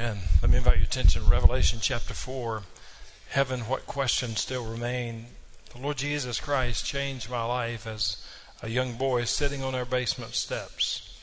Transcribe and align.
Amen. 0.00 0.22
Let 0.40 0.50
me 0.50 0.56
invite 0.56 0.78
your 0.78 0.84
attention 0.84 1.22
to 1.22 1.28
Revelation 1.28 1.78
chapter 1.82 2.14
4. 2.14 2.62
Heaven, 3.28 3.60
what 3.68 3.84
questions 3.84 4.40
still 4.40 4.64
remain? 4.64 5.26
The 5.74 5.78
Lord 5.78 5.98
Jesus 5.98 6.40
Christ 6.40 6.86
changed 6.86 7.28
my 7.28 7.44
life 7.44 7.86
as 7.86 8.16
a 8.62 8.70
young 8.70 8.94
boy 8.94 9.24
sitting 9.24 9.62
on 9.62 9.74
our 9.74 9.84
basement 9.84 10.34
steps. 10.34 11.20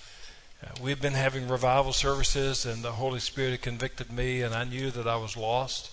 Uh, 0.64 0.68
we've 0.80 1.02
been 1.02 1.14
having 1.14 1.48
revival 1.48 1.92
services, 1.92 2.68
and 2.68 2.84
the 2.84 2.92
Holy 2.92 3.20
Spirit 3.20 3.50
had 3.50 3.62
convicted 3.64 4.12
me, 4.12 4.44
and 4.44 4.54
I 4.54 4.64
knew 4.64 4.92
that 4.92 5.08
I 5.08 5.16
was 5.16 5.36
lost. 5.36 5.90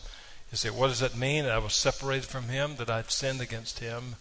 You 0.52 0.58
say, 0.58 0.68
what 0.68 0.88
does 0.88 1.00
that 1.00 1.16
mean? 1.16 1.44
That 1.44 1.54
I 1.54 1.58
was 1.60 1.72
separated 1.72 2.26
from 2.26 2.48
Him, 2.48 2.76
that 2.76 2.90
I'd 2.90 3.10
sinned 3.10 3.40
against 3.40 3.78
Him. 3.78 4.16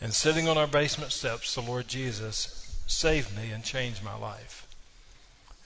And 0.00 0.14
sitting 0.14 0.48
on 0.48 0.56
our 0.56 0.66
basement 0.66 1.12
steps, 1.12 1.54
the 1.54 1.60
Lord 1.60 1.86
Jesus 1.86 2.82
saved 2.86 3.36
me 3.36 3.50
and 3.50 3.62
changed 3.62 4.02
my 4.02 4.16
life. 4.16 4.66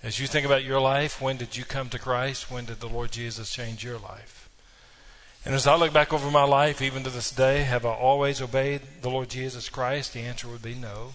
As 0.04 0.20
you 0.20 0.26
think 0.26 0.44
about 0.44 0.64
your 0.64 0.80
life, 0.80 1.18
when 1.18 1.38
did 1.38 1.56
you 1.56 1.64
come 1.64 1.88
to 1.88 1.98
Christ? 1.98 2.50
When 2.50 2.66
did 2.66 2.80
the 2.80 2.90
Lord 2.90 3.10
Jesus 3.10 3.50
change 3.50 3.82
your 3.82 3.96
life? 3.96 4.50
And 5.46 5.54
as 5.54 5.66
I 5.66 5.76
look 5.76 5.94
back 5.94 6.12
over 6.12 6.30
my 6.30 6.44
life, 6.44 6.82
even 6.82 7.04
to 7.04 7.10
this 7.10 7.30
day, 7.30 7.62
have 7.62 7.86
I 7.86 7.94
always 7.94 8.42
obeyed 8.42 8.82
the 9.00 9.08
Lord 9.08 9.30
Jesus 9.30 9.70
Christ? 9.70 10.12
The 10.12 10.20
answer 10.20 10.46
would 10.46 10.60
be 10.60 10.74
no. 10.74 11.14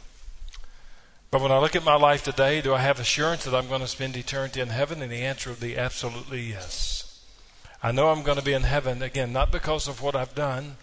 But 1.29 1.39
when 1.41 1.51
I 1.51 1.59
look 1.59 1.75
at 1.75 1.85
my 1.85 1.97
life 1.97 2.23
today, 2.23 2.61
do 2.61 2.73
I 2.73 2.79
have 2.79 2.99
assurance 2.99 3.43
that 3.43 3.53
I'm 3.53 3.67
going 3.67 3.81
to 3.81 3.87
spend 3.87 4.17
eternity 4.17 4.59
in 4.59 4.69
heaven? 4.69 5.03
And 5.03 5.11
the 5.11 5.21
answer 5.21 5.51
would 5.51 5.59
be 5.59 5.77
absolutely 5.77 6.41
yes. 6.41 7.23
I 7.83 7.91
know 7.91 8.09
I'm 8.09 8.23
going 8.23 8.39
to 8.39 8.43
be 8.43 8.53
in 8.53 8.63
heaven, 8.63 9.03
again, 9.03 9.31
not 9.31 9.51
because 9.51 9.87
of 9.87 10.01
what 10.01 10.15
I've 10.15 10.33
done, 10.33 10.77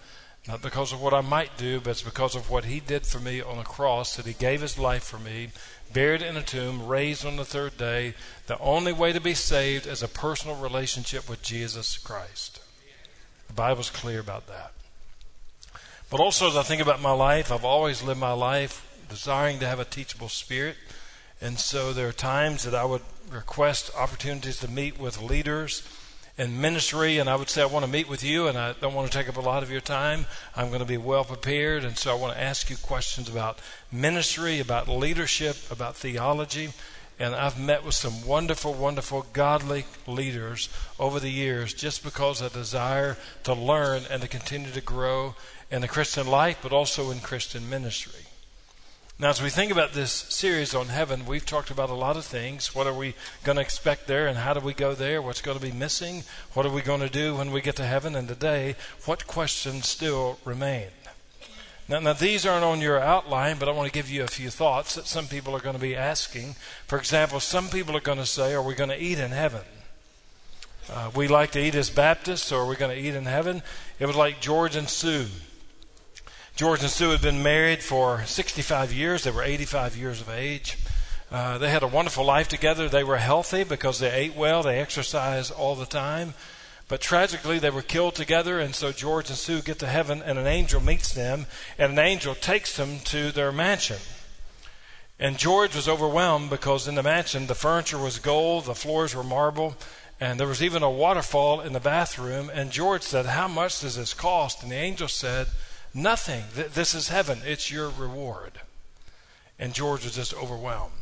not 0.48 0.62
because 0.62 0.92
of 0.92 1.00
what 1.00 1.14
I 1.14 1.20
might 1.20 1.56
do, 1.56 1.80
but 1.80 1.90
it's 1.90 2.02
because 2.02 2.34
of 2.36 2.48
what 2.48 2.66
He 2.66 2.80
did 2.80 3.06
for 3.06 3.18
me 3.18 3.40
on 3.40 3.58
the 3.58 3.64
cross, 3.64 4.16
that 4.16 4.26
He 4.26 4.32
gave 4.32 4.60
His 4.60 4.78
life 4.78 5.02
for 5.02 5.18
me, 5.18 5.48
buried 5.92 6.22
in 6.22 6.36
a 6.36 6.42
tomb, 6.42 6.86
raised 6.86 7.26
on 7.26 7.36
the 7.36 7.44
third 7.44 7.76
day. 7.76 8.14
The 8.46 8.58
only 8.58 8.92
way 8.92 9.12
to 9.12 9.20
be 9.20 9.34
saved 9.34 9.86
is 9.86 10.02
a 10.02 10.08
personal 10.08 10.56
relationship 10.56 11.28
with 11.28 11.42
Jesus 11.42 11.98
Christ. 11.98 12.60
The 13.48 13.54
Bible's 13.54 13.90
clear 13.90 14.20
about 14.20 14.46
that. 14.46 14.72
But 16.10 16.20
also, 16.20 16.48
as 16.48 16.56
I 16.56 16.62
think 16.62 16.80
about 16.80 17.02
my 17.02 17.12
life, 17.12 17.50
I've 17.50 17.64
always 17.64 18.02
lived 18.02 18.20
my 18.20 18.32
life 18.32 18.82
desiring 19.08 19.58
to 19.58 19.66
have 19.66 19.80
a 19.80 19.84
teachable 19.84 20.28
spirit. 20.28 20.76
And 21.40 21.58
so 21.58 21.92
there 21.92 22.08
are 22.08 22.12
times 22.12 22.62
that 22.62 22.74
I 22.74 22.84
would 22.84 23.02
request 23.30 23.90
opportunities 23.96 24.60
to 24.60 24.70
meet 24.70 24.98
with 24.98 25.20
leaders 25.20 25.82
in 26.38 26.60
ministry, 26.60 27.18
and 27.18 27.30
I 27.30 27.36
would 27.36 27.48
say, 27.48 27.62
I 27.62 27.66
want 27.66 27.84
to 27.86 27.90
meet 27.90 28.08
with 28.08 28.22
you, 28.22 28.46
and 28.46 28.58
I 28.58 28.74
don't 28.74 28.94
want 28.94 29.10
to 29.10 29.16
take 29.16 29.28
up 29.28 29.38
a 29.38 29.40
lot 29.40 29.62
of 29.62 29.70
your 29.70 29.80
time. 29.80 30.26
I'm 30.54 30.68
going 30.68 30.80
to 30.80 30.86
be 30.86 30.98
well 30.98 31.24
prepared, 31.24 31.82
and 31.82 31.96
so 31.96 32.12
I 32.12 32.20
want 32.20 32.34
to 32.34 32.42
ask 32.42 32.68
you 32.68 32.76
questions 32.76 33.28
about 33.28 33.58
ministry, 33.90 34.60
about 34.60 34.86
leadership, 34.86 35.56
about 35.70 35.96
theology. 35.96 36.70
And 37.18 37.34
I've 37.34 37.58
met 37.58 37.84
with 37.84 37.94
some 37.94 38.26
wonderful, 38.26 38.74
wonderful, 38.74 39.24
godly 39.32 39.86
leaders 40.06 40.68
over 41.00 41.18
the 41.18 41.30
years 41.30 41.72
just 41.72 42.04
because 42.04 42.42
I 42.42 42.48
desire 42.48 43.16
to 43.44 43.54
learn 43.54 44.02
and 44.10 44.20
to 44.20 44.28
continue 44.28 44.70
to 44.72 44.82
grow 44.82 45.34
in 45.70 45.80
the 45.80 45.88
Christian 45.88 46.26
life, 46.26 46.58
but 46.62 46.74
also 46.74 47.10
in 47.10 47.20
Christian 47.20 47.70
ministry. 47.70 48.25
Now, 49.18 49.30
as 49.30 49.40
we 49.40 49.48
think 49.48 49.72
about 49.72 49.94
this 49.94 50.12
series 50.12 50.74
on 50.74 50.88
heaven, 50.88 51.24
we've 51.24 51.46
talked 51.46 51.70
about 51.70 51.88
a 51.88 51.94
lot 51.94 52.18
of 52.18 52.26
things. 52.26 52.74
What 52.74 52.86
are 52.86 52.92
we 52.92 53.14
going 53.44 53.56
to 53.56 53.62
expect 53.62 54.06
there, 54.06 54.26
and 54.26 54.36
how 54.36 54.52
do 54.52 54.60
we 54.60 54.74
go 54.74 54.94
there? 54.94 55.22
What's 55.22 55.40
going 55.40 55.58
to 55.58 55.64
be 55.64 55.72
missing? 55.72 56.22
What 56.52 56.66
are 56.66 56.70
we 56.70 56.82
going 56.82 57.00
to 57.00 57.08
do 57.08 57.34
when 57.34 57.50
we 57.50 57.62
get 57.62 57.76
to 57.76 57.86
heaven? 57.86 58.14
And 58.14 58.28
today, 58.28 58.76
what 59.06 59.26
questions 59.26 59.88
still 59.88 60.38
remain? 60.44 60.88
Now, 61.88 62.00
now, 62.00 62.12
these 62.12 62.44
aren't 62.44 62.66
on 62.66 62.82
your 62.82 63.00
outline, 63.00 63.56
but 63.58 63.70
I 63.70 63.72
want 63.72 63.86
to 63.86 63.92
give 63.92 64.10
you 64.10 64.22
a 64.22 64.28
few 64.28 64.50
thoughts 64.50 64.96
that 64.96 65.06
some 65.06 65.28
people 65.28 65.56
are 65.56 65.60
going 65.60 65.76
to 65.76 65.80
be 65.80 65.96
asking. 65.96 66.56
For 66.86 66.98
example, 66.98 67.40
some 67.40 67.68
people 67.70 67.96
are 67.96 68.00
going 68.00 68.18
to 68.18 68.26
say, 68.26 68.52
Are 68.52 68.62
we 68.62 68.74
going 68.74 68.90
to 68.90 69.02
eat 69.02 69.18
in 69.18 69.30
heaven? 69.30 69.64
Uh, 70.92 71.10
we 71.16 71.26
like 71.26 71.52
to 71.52 71.64
eat 71.64 71.74
as 71.74 71.88
Baptists, 71.88 72.48
so 72.48 72.58
are 72.58 72.66
we 72.66 72.76
going 72.76 72.94
to 72.94 73.02
eat 73.02 73.14
in 73.14 73.24
heaven? 73.24 73.62
It 73.98 74.04
was 74.04 74.16
like 74.16 74.42
George 74.42 74.76
and 74.76 74.90
Sue. 74.90 75.28
George 76.56 76.80
and 76.80 76.90
Sue 76.90 77.10
had 77.10 77.20
been 77.20 77.42
married 77.42 77.82
for 77.82 78.24
65 78.24 78.90
years. 78.90 79.24
They 79.24 79.30
were 79.30 79.42
85 79.42 79.94
years 79.94 80.22
of 80.22 80.30
age. 80.30 80.78
Uh, 81.30 81.58
they 81.58 81.68
had 81.68 81.82
a 81.82 81.86
wonderful 81.86 82.24
life 82.24 82.48
together. 82.48 82.88
They 82.88 83.04
were 83.04 83.18
healthy 83.18 83.62
because 83.62 83.98
they 83.98 84.10
ate 84.10 84.34
well, 84.34 84.62
they 84.62 84.78
exercised 84.78 85.52
all 85.52 85.74
the 85.74 85.84
time. 85.84 86.32
But 86.88 87.02
tragically, 87.02 87.58
they 87.58 87.68
were 87.68 87.82
killed 87.82 88.14
together, 88.14 88.58
and 88.58 88.74
so 88.74 88.90
George 88.90 89.28
and 89.28 89.36
Sue 89.36 89.60
get 89.60 89.78
to 89.80 89.86
heaven, 89.86 90.22
and 90.22 90.38
an 90.38 90.46
angel 90.46 90.80
meets 90.80 91.12
them, 91.12 91.44
and 91.76 91.92
an 91.92 91.98
angel 91.98 92.34
takes 92.34 92.74
them 92.74 93.00
to 93.00 93.32
their 93.32 93.52
mansion. 93.52 93.98
And 95.20 95.36
George 95.36 95.76
was 95.76 95.88
overwhelmed 95.88 96.48
because 96.48 96.88
in 96.88 96.94
the 96.94 97.02
mansion, 97.02 97.48
the 97.48 97.54
furniture 97.54 97.98
was 97.98 98.18
gold, 98.18 98.64
the 98.64 98.74
floors 98.74 99.14
were 99.14 99.22
marble, 99.22 99.76
and 100.18 100.40
there 100.40 100.48
was 100.48 100.62
even 100.62 100.82
a 100.82 100.90
waterfall 100.90 101.60
in 101.60 101.74
the 101.74 101.80
bathroom. 101.80 102.50
And 102.50 102.70
George 102.70 103.02
said, 103.02 103.26
How 103.26 103.46
much 103.46 103.82
does 103.82 103.96
this 103.96 104.14
cost? 104.14 104.62
And 104.62 104.72
the 104.72 104.76
angel 104.76 105.08
said, 105.08 105.48
Nothing. 105.96 106.44
This 106.54 106.94
is 106.94 107.08
heaven. 107.08 107.40
It's 107.44 107.70
your 107.70 107.88
reward. 107.88 108.60
And 109.58 109.72
George 109.72 110.04
was 110.04 110.14
just 110.14 110.34
overwhelmed. 110.34 110.92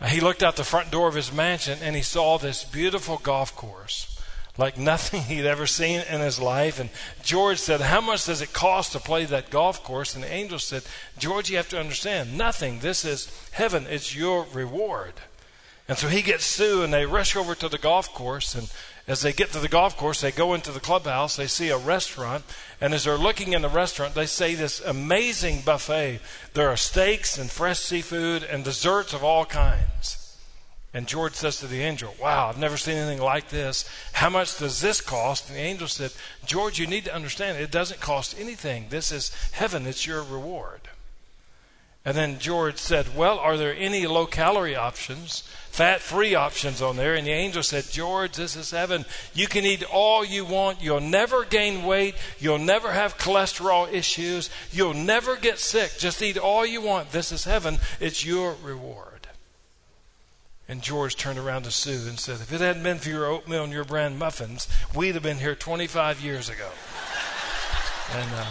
Uh, 0.00 0.06
he 0.06 0.20
looked 0.20 0.42
out 0.42 0.56
the 0.56 0.64
front 0.64 0.90
door 0.92 1.08
of 1.08 1.14
his 1.14 1.32
mansion 1.32 1.80
and 1.82 1.96
he 1.96 2.02
saw 2.02 2.38
this 2.38 2.64
beautiful 2.64 3.18
golf 3.18 3.54
course 3.56 4.12
like 4.58 4.76
nothing 4.78 5.22
he'd 5.24 5.46
ever 5.46 5.66
seen 5.66 6.00
in 6.08 6.20
his 6.20 6.38
life. 6.38 6.78
And 6.78 6.90
George 7.22 7.58
said, 7.58 7.80
How 7.80 8.00
much 8.00 8.26
does 8.26 8.42
it 8.42 8.52
cost 8.52 8.92
to 8.92 9.00
play 9.00 9.24
that 9.24 9.50
golf 9.50 9.82
course? 9.82 10.14
And 10.14 10.22
the 10.22 10.32
angel 10.32 10.58
said, 10.58 10.84
George, 11.18 11.50
you 11.50 11.56
have 11.56 11.68
to 11.70 11.80
understand, 11.80 12.36
nothing. 12.36 12.78
This 12.78 13.04
is 13.04 13.32
heaven. 13.52 13.86
It's 13.88 14.14
your 14.14 14.46
reward. 14.52 15.14
And 15.88 15.98
so 15.98 16.08
he 16.08 16.22
gets 16.22 16.44
Sue 16.44 16.82
and 16.82 16.92
they 16.92 17.06
rush 17.06 17.34
over 17.34 17.54
to 17.56 17.68
the 17.68 17.78
golf 17.78 18.12
course 18.14 18.54
and 18.54 18.72
as 19.12 19.20
they 19.20 19.32
get 19.34 19.52
to 19.52 19.58
the 19.58 19.68
golf 19.68 19.94
course, 19.96 20.22
they 20.22 20.32
go 20.32 20.54
into 20.54 20.72
the 20.72 20.80
clubhouse, 20.80 21.36
they 21.36 21.46
see 21.46 21.68
a 21.68 21.76
restaurant, 21.76 22.44
and 22.80 22.94
as 22.94 23.04
they're 23.04 23.18
looking 23.18 23.52
in 23.52 23.60
the 23.60 23.68
restaurant, 23.68 24.14
they 24.14 24.24
see 24.24 24.54
this 24.54 24.80
amazing 24.80 25.60
buffet. 25.60 26.18
There 26.54 26.70
are 26.70 26.78
steaks 26.78 27.36
and 27.36 27.50
fresh 27.50 27.78
seafood 27.78 28.42
and 28.42 28.64
desserts 28.64 29.12
of 29.12 29.22
all 29.22 29.44
kinds. 29.44 30.38
And 30.94 31.06
George 31.06 31.34
says 31.34 31.58
to 31.58 31.66
the 31.66 31.82
angel, 31.82 32.14
Wow, 32.20 32.48
I've 32.48 32.58
never 32.58 32.78
seen 32.78 32.96
anything 32.96 33.22
like 33.22 33.50
this. 33.50 33.88
How 34.12 34.30
much 34.30 34.58
does 34.58 34.80
this 34.80 35.02
cost? 35.02 35.48
And 35.48 35.58
the 35.58 35.62
angel 35.62 35.88
said, 35.88 36.12
George, 36.46 36.78
you 36.78 36.86
need 36.86 37.04
to 37.04 37.14
understand 37.14 37.58
it 37.58 37.70
doesn't 37.70 38.00
cost 38.00 38.38
anything. 38.38 38.86
This 38.88 39.12
is 39.12 39.30
heaven, 39.52 39.86
it's 39.86 40.06
your 40.06 40.22
reward. 40.22 40.80
And 42.04 42.16
then 42.16 42.40
George 42.40 42.78
said, 42.78 43.16
Well, 43.16 43.38
are 43.38 43.56
there 43.56 43.74
any 43.76 44.06
low 44.06 44.26
calorie 44.26 44.74
options, 44.74 45.42
fat 45.70 46.00
free 46.00 46.34
options 46.34 46.82
on 46.82 46.96
there? 46.96 47.14
And 47.14 47.26
the 47.26 47.32
angel 47.32 47.62
said, 47.62 47.84
George, 47.84 48.32
this 48.32 48.56
is 48.56 48.72
heaven. 48.72 49.04
You 49.34 49.46
can 49.46 49.64
eat 49.64 49.84
all 49.84 50.24
you 50.24 50.44
want. 50.44 50.82
You'll 50.82 51.00
never 51.00 51.44
gain 51.44 51.84
weight. 51.84 52.16
You'll 52.40 52.58
never 52.58 52.90
have 52.90 53.18
cholesterol 53.18 53.92
issues. 53.92 54.50
You'll 54.72 54.94
never 54.94 55.36
get 55.36 55.60
sick. 55.60 55.92
Just 55.96 56.22
eat 56.22 56.38
all 56.38 56.66
you 56.66 56.80
want. 56.80 57.12
This 57.12 57.30
is 57.30 57.44
heaven. 57.44 57.78
It's 58.00 58.26
your 58.26 58.56
reward. 58.64 59.28
And 60.68 60.82
George 60.82 61.16
turned 61.16 61.38
around 61.38 61.64
to 61.64 61.70
Sue 61.70 62.08
and 62.08 62.18
said, 62.18 62.40
If 62.40 62.52
it 62.52 62.60
hadn't 62.60 62.82
been 62.82 62.98
for 62.98 63.10
your 63.10 63.26
oatmeal 63.26 63.62
and 63.62 63.72
your 63.72 63.84
bran 63.84 64.18
muffins, 64.18 64.66
we'd 64.92 65.14
have 65.14 65.22
been 65.22 65.38
here 65.38 65.54
25 65.54 66.20
years 66.20 66.48
ago. 66.48 66.70
and 68.12 68.30
uh, 68.34 68.46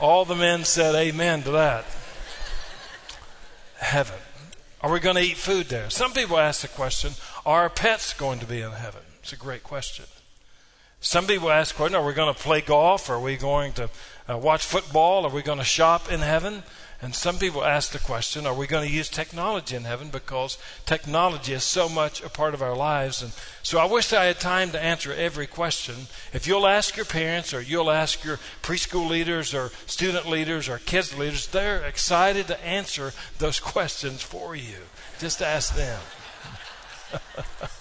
all 0.00 0.24
the 0.24 0.34
men 0.34 0.64
said, 0.64 0.96
Amen 0.96 1.44
to 1.44 1.52
that 1.52 1.84
heaven? 3.80 4.18
Are 4.80 4.90
we 4.90 5.00
going 5.00 5.16
to 5.16 5.22
eat 5.22 5.36
food 5.36 5.66
there? 5.66 5.90
Some 5.90 6.12
people 6.12 6.38
ask 6.38 6.62
the 6.62 6.68
question, 6.68 7.12
are 7.44 7.62
our 7.62 7.70
pets 7.70 8.14
going 8.14 8.38
to 8.38 8.46
be 8.46 8.60
in 8.60 8.70
heaven? 8.70 9.02
It's 9.22 9.32
a 9.32 9.36
great 9.36 9.62
question. 9.62 10.06
Some 11.00 11.26
people 11.26 11.50
ask 11.50 11.74
question, 11.74 11.96
are 11.96 12.04
we 12.04 12.14
going 12.14 12.32
to 12.32 12.40
play 12.40 12.60
golf? 12.60 13.10
Are 13.10 13.20
we 13.20 13.36
going 13.36 13.72
to 13.74 13.90
uh, 14.28 14.38
watch 14.38 14.64
football? 14.64 15.24
Are 15.24 15.30
we 15.30 15.42
going 15.42 15.58
to 15.58 15.64
shop 15.64 16.10
in 16.10 16.20
heaven? 16.20 16.62
And 17.02 17.14
some 17.14 17.38
people 17.38 17.64
ask 17.64 17.92
the 17.92 17.98
question, 17.98 18.46
are 18.46 18.54
we 18.54 18.66
going 18.66 18.86
to 18.86 18.94
use 18.94 19.08
technology 19.08 19.74
in 19.74 19.84
heaven? 19.84 20.10
Because 20.10 20.58
technology 20.84 21.54
is 21.54 21.64
so 21.64 21.88
much 21.88 22.22
a 22.22 22.28
part 22.28 22.52
of 22.52 22.60
our 22.60 22.76
lives. 22.76 23.22
And 23.22 23.32
so 23.62 23.78
I 23.78 23.86
wish 23.86 24.12
I 24.12 24.24
had 24.24 24.38
time 24.38 24.70
to 24.72 24.82
answer 24.82 25.10
every 25.10 25.46
question. 25.46 25.94
If 26.34 26.46
you'll 26.46 26.66
ask 26.66 26.96
your 26.96 27.06
parents 27.06 27.54
or 27.54 27.62
you'll 27.62 27.90
ask 27.90 28.22
your 28.22 28.38
preschool 28.62 29.08
leaders 29.08 29.54
or 29.54 29.70
student 29.86 30.28
leaders 30.28 30.68
or 30.68 30.76
kids 30.76 31.16
leaders, 31.16 31.46
they're 31.46 31.82
excited 31.84 32.46
to 32.48 32.66
answer 32.66 33.12
those 33.38 33.60
questions 33.60 34.20
for 34.20 34.54
you. 34.54 34.76
Just 35.18 35.40
ask 35.40 35.74
them. 35.74 36.00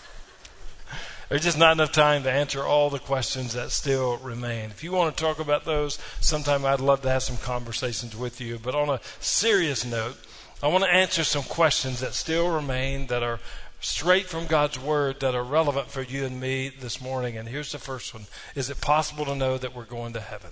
There's 1.29 1.43
just 1.43 1.59
not 1.59 1.73
enough 1.73 1.91
time 1.91 2.23
to 2.23 2.31
answer 2.31 2.63
all 2.63 2.89
the 2.89 2.97
questions 2.97 3.53
that 3.53 3.69
still 3.69 4.17
remain. 4.17 4.71
If 4.71 4.83
you 4.83 4.91
want 4.91 5.15
to 5.15 5.23
talk 5.23 5.37
about 5.37 5.63
those, 5.63 5.99
sometime 6.19 6.65
I'd 6.65 6.79
love 6.79 7.03
to 7.03 7.09
have 7.09 7.21
some 7.21 7.37
conversations 7.37 8.15
with 8.15 8.41
you. 8.41 8.57
But 8.57 8.73
on 8.73 8.89
a 8.89 8.99
serious 9.19 9.85
note, 9.85 10.17
I 10.63 10.67
want 10.67 10.85
to 10.85 10.93
answer 10.93 11.23
some 11.23 11.43
questions 11.43 11.99
that 11.99 12.15
still 12.15 12.49
remain 12.49 13.07
that 13.07 13.21
are 13.21 13.39
straight 13.79 14.25
from 14.25 14.47
God's 14.47 14.79
Word 14.79 15.19
that 15.19 15.35
are 15.35 15.43
relevant 15.43 15.91
for 15.91 16.01
you 16.01 16.25
and 16.25 16.39
me 16.39 16.69
this 16.69 16.99
morning. 16.99 17.37
And 17.37 17.47
here's 17.47 17.71
the 17.71 17.77
first 17.77 18.11
one 18.11 18.25
Is 18.55 18.71
it 18.71 18.81
possible 18.81 19.25
to 19.25 19.35
know 19.35 19.59
that 19.59 19.75
we're 19.75 19.85
going 19.85 20.13
to 20.13 20.21
heaven? 20.21 20.51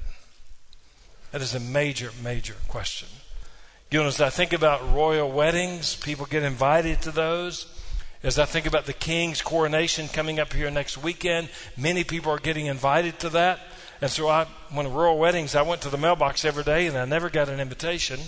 That 1.32 1.42
is 1.42 1.56
a 1.56 1.60
major, 1.60 2.12
major 2.24 2.56
question. 2.68 3.10
You 3.90 4.02
know, 4.02 4.08
as 4.08 4.22
I 4.22 4.30
think 4.30 4.54
about 4.54 4.94
royal 4.94 5.32
weddings, 5.32 5.96
people 5.96 6.28
get 6.28 6.44
invited 6.44 7.02
to 7.02 7.12
those. 7.12 7.66
As 8.28 8.38
I 8.38 8.44
think 8.44 8.66
about 8.66 8.86
the 8.86 8.92
king's 8.92 9.42
coronation 9.42 10.10
coming 10.10 10.38
up 10.38 10.52
here 10.52 10.70
next 10.70 10.98
weekend, 10.98 11.48
many 11.78 12.04
people 12.04 12.30
are 12.30 12.40
getting 12.40 12.66
invited 12.66 13.20
to 13.20 13.30
that. 13.30 13.62
And 14.02 14.12
so 14.12 14.28
I, 14.28 14.48
when 14.70 14.92
Royal 14.92 15.18
Weddings, 15.18 15.56
I 15.56 15.62
went 15.62 15.82
to 15.84 15.90
the 15.90 15.98
mailbox 15.98 16.44
every 16.44 16.66
day 16.66 16.88
and 16.88 16.98
I 16.98 17.06
never 17.06 17.30
got 17.30 17.48
an 17.48 17.62
invitation. 17.62 18.20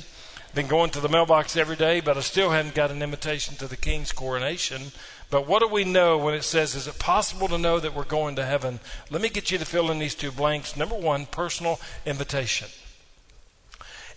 Been 0.56 0.68
going 0.68 0.90
to 0.92 1.01
the 1.01 1.10
mailbox 1.10 1.57
every 1.57 1.75
day, 1.75 2.00
but 2.00 2.16
I 2.16 2.22
still 2.22 2.51
hadn't 2.51 2.75
got 2.75 2.92
an 2.92 3.01
invitation 3.01 3.56
to 3.57 3.68
the 3.68 3.75
king's 3.75 4.13
coronation. 4.13 4.94
But 5.30 5.50
what 5.50 5.60
do 5.60 5.68
we 5.68 5.84
know 5.84 6.18
when 6.18 6.34
it 6.34 6.44
says, 6.44 6.75
is 6.75 6.88
it 6.88 6.98
possible 6.98 7.50
to 7.50 7.57
know 7.57 7.81
that 7.81 7.94
we're 7.94 8.06
going 8.06 8.38
to 8.38 8.45
heaven? 8.45 8.80
Let 9.10 9.22
me 9.22 9.28
get 9.28 9.52
you 9.52 9.57
to 9.57 9.66
fill 9.66 9.92
in 9.92 10.00
these 10.00 10.16
two 10.16 10.31
blanks. 10.31 10.78
Number 10.78 10.95
one, 10.95 11.25
personal 11.25 11.78
invitation. 12.06 12.69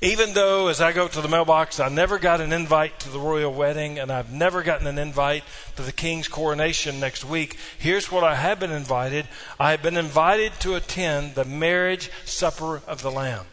Even 0.03 0.35
though, 0.35 0.67
as 0.67 0.81
I 0.81 0.91
go 0.93 1.07
to 1.07 1.21
the 1.21 1.29
mailbox, 1.29 1.79
I 1.79 1.89
never 1.89 2.19
got 2.19 2.41
an 2.41 2.53
invite 2.53 2.99
to 3.01 3.09
the 3.09 3.21
royal 3.21 3.53
wedding 3.53 4.01
and 4.01 4.11
I've 4.11 4.33
never 4.33 4.65
gotten 4.65 4.89
an 4.89 4.99
invite 4.99 5.45
to 5.77 5.83
the 5.83 5.93
king's 5.93 6.27
coronation 6.27 6.99
next 6.99 7.25
week, 7.25 7.57
here's 7.79 8.11
what 8.11 8.25
I 8.25 8.35
have 8.35 8.59
been 8.59 8.73
invited. 8.73 9.29
I 9.61 9.71
have 9.71 9.81
been 9.81 9.97
invited 9.97 10.55
to 10.59 10.75
attend 10.75 11.37
the 11.37 11.45
marriage 11.45 12.11
supper 12.25 12.83
of 12.89 13.03
the 13.03 13.13
Lamb. 13.13 13.47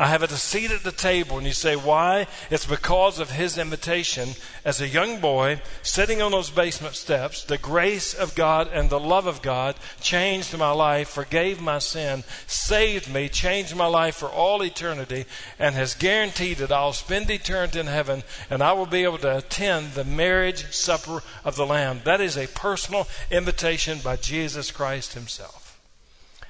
I 0.00 0.06
have 0.06 0.22
a 0.22 0.28
seat 0.28 0.70
at 0.70 0.84
the 0.84 0.92
table. 0.92 1.38
And 1.38 1.46
you 1.46 1.52
say, 1.52 1.74
why? 1.74 2.28
It's 2.50 2.66
because 2.66 3.18
of 3.18 3.32
his 3.32 3.58
invitation. 3.58 4.30
As 4.64 4.80
a 4.80 4.86
young 4.86 5.18
boy, 5.18 5.60
sitting 5.82 6.22
on 6.22 6.30
those 6.30 6.50
basement 6.50 6.94
steps, 6.94 7.42
the 7.42 7.58
grace 7.58 8.14
of 8.14 8.36
God 8.36 8.68
and 8.72 8.90
the 8.90 9.00
love 9.00 9.26
of 9.26 9.42
God 9.42 9.74
changed 10.00 10.56
my 10.56 10.70
life, 10.70 11.08
forgave 11.08 11.60
my 11.60 11.80
sin, 11.80 12.22
saved 12.46 13.12
me, 13.12 13.28
changed 13.28 13.74
my 13.74 13.86
life 13.86 14.14
for 14.14 14.28
all 14.28 14.62
eternity, 14.62 15.24
and 15.58 15.74
has 15.74 15.94
guaranteed 15.94 16.58
that 16.58 16.70
I'll 16.70 16.92
spend 16.92 17.28
eternity 17.28 17.80
in 17.80 17.86
heaven 17.86 18.22
and 18.50 18.62
I 18.62 18.72
will 18.74 18.86
be 18.86 19.02
able 19.02 19.18
to 19.18 19.38
attend 19.38 19.92
the 19.92 20.04
marriage 20.04 20.72
supper 20.72 21.24
of 21.44 21.56
the 21.56 21.66
Lamb. 21.66 22.02
That 22.04 22.20
is 22.20 22.36
a 22.36 22.46
personal 22.46 23.08
invitation 23.32 23.98
by 23.98 24.14
Jesus 24.16 24.70
Christ 24.70 25.14
himself. 25.14 25.57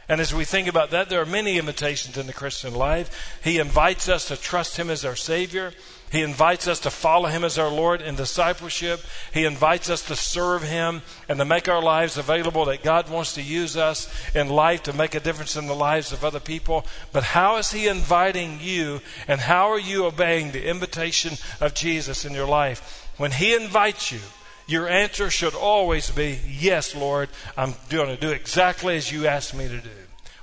And 0.08 0.22
as 0.22 0.34
we 0.34 0.46
think 0.46 0.69
about 0.69 0.90
that, 0.90 1.10
there 1.10 1.20
are 1.20 1.26
many 1.26 1.58
invitations 1.58 2.16
in 2.16 2.26
the 2.26 2.32
Christian 2.32 2.75
life. 2.75 3.38
He 3.44 3.58
invites 3.58 4.08
us 4.08 4.28
to 4.28 4.37
trust 4.37 4.78
Him 4.78 4.88
as 4.88 5.05
our 5.05 5.16
Savior. 5.16 5.72
He 6.10 6.22
invites 6.22 6.66
us 6.66 6.81
to 6.81 6.90
follow 6.90 7.28
Him 7.28 7.44
as 7.44 7.58
our 7.58 7.70
Lord 7.70 8.00
in 8.00 8.16
discipleship. 8.16 9.00
He 9.34 9.44
invites 9.44 9.90
us 9.90 10.00
to 10.06 10.16
serve 10.16 10.62
Him 10.62 11.02
and 11.28 11.38
to 11.38 11.44
make 11.44 11.69
our 11.69 11.82
lives 11.82 12.16
available 12.16 12.64
that 12.64 12.82
God 12.82 13.10
wants 13.10 13.34
to 13.34 13.43
use 13.43 13.76
us 13.76 14.10
in 14.34 14.49
life 14.49 14.82
to 14.84 14.94
make 14.94 15.14
a 15.14 15.20
difference 15.20 15.56
in 15.56 15.66
the 15.66 15.75
lives 15.75 16.11
of 16.11 16.25
other 16.25 16.40
people. 16.40 16.87
But 17.12 17.25
how 17.25 17.58
is 17.58 17.72
He 17.72 17.87
inviting 17.87 18.61
you 18.62 19.02
and 19.26 19.43
how 19.43 19.70
are 19.70 19.78
you 19.78 20.06
obeying 20.06 20.52
the 20.52 20.66
invitation 20.66 21.34
of 21.61 21.75
Jesus 21.75 22.25
in 22.25 22.32
your 22.32 22.49
life? 22.49 23.12
When 23.19 23.32
He 23.32 23.54
invites 23.54 24.11
you, 24.11 24.20
your 24.69 24.87
answer 24.87 25.31
should 25.31 25.55
always 25.55 26.11
be, 26.11 26.38
Yes, 26.47 26.94
Lord, 26.94 27.31
I'm 27.56 27.75
going 27.88 28.09
to 28.09 28.20
do 28.20 28.31
exactly 28.31 28.97
as 28.97 29.11
you 29.11 29.26
asked 29.26 29.55
me 29.55 29.67
to 29.67 29.79
do. 29.79 29.91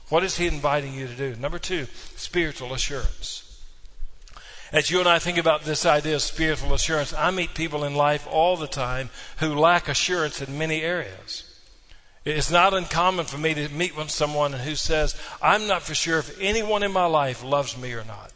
What 0.10 0.24
is 0.24 0.38
He 0.38 0.48
inviting 0.48 0.94
you 0.94 1.08
to 1.08 1.16
do? 1.16 1.36
Number 1.36 1.60
two, 1.60 1.86
spiritual 2.16 2.74
assurance. 2.74 3.44
As 4.74 4.90
you 4.90 5.00
and 5.00 5.08
I 5.08 5.20
think 5.20 5.38
about 5.38 5.62
this 5.62 5.86
idea 5.86 6.16
of 6.16 6.22
spiritual 6.22 6.74
assurance, 6.74 7.14
I 7.14 7.32
meet 7.32 7.54
people 7.54 7.84
in 7.84 7.96
life 7.96 8.28
all 8.30 8.58
the 8.58 8.68
time 8.68 9.10
who 9.38 9.56
lack 9.56 9.88
assurance 9.88 10.42
in 10.42 10.58
many 10.58 10.82
areas. 10.82 11.44
It's 12.26 12.50
not 12.50 12.74
uncommon 12.74 13.26
for 13.26 13.38
me 13.38 13.54
to 13.54 13.70
meet 13.70 13.96
with 13.96 14.10
someone 14.10 14.52
who 14.54 14.76
says, 14.76 15.16
I'm 15.42 15.68
not 15.68 15.84
for 15.84 15.94
sure 15.94 16.18
if 16.18 16.42
anyone 16.42 16.82
in 16.82 16.92
my 16.92 17.06
life 17.06 17.44
loves 17.44 17.78
me 17.78 17.94
or 17.94 18.04
not. 18.04 18.34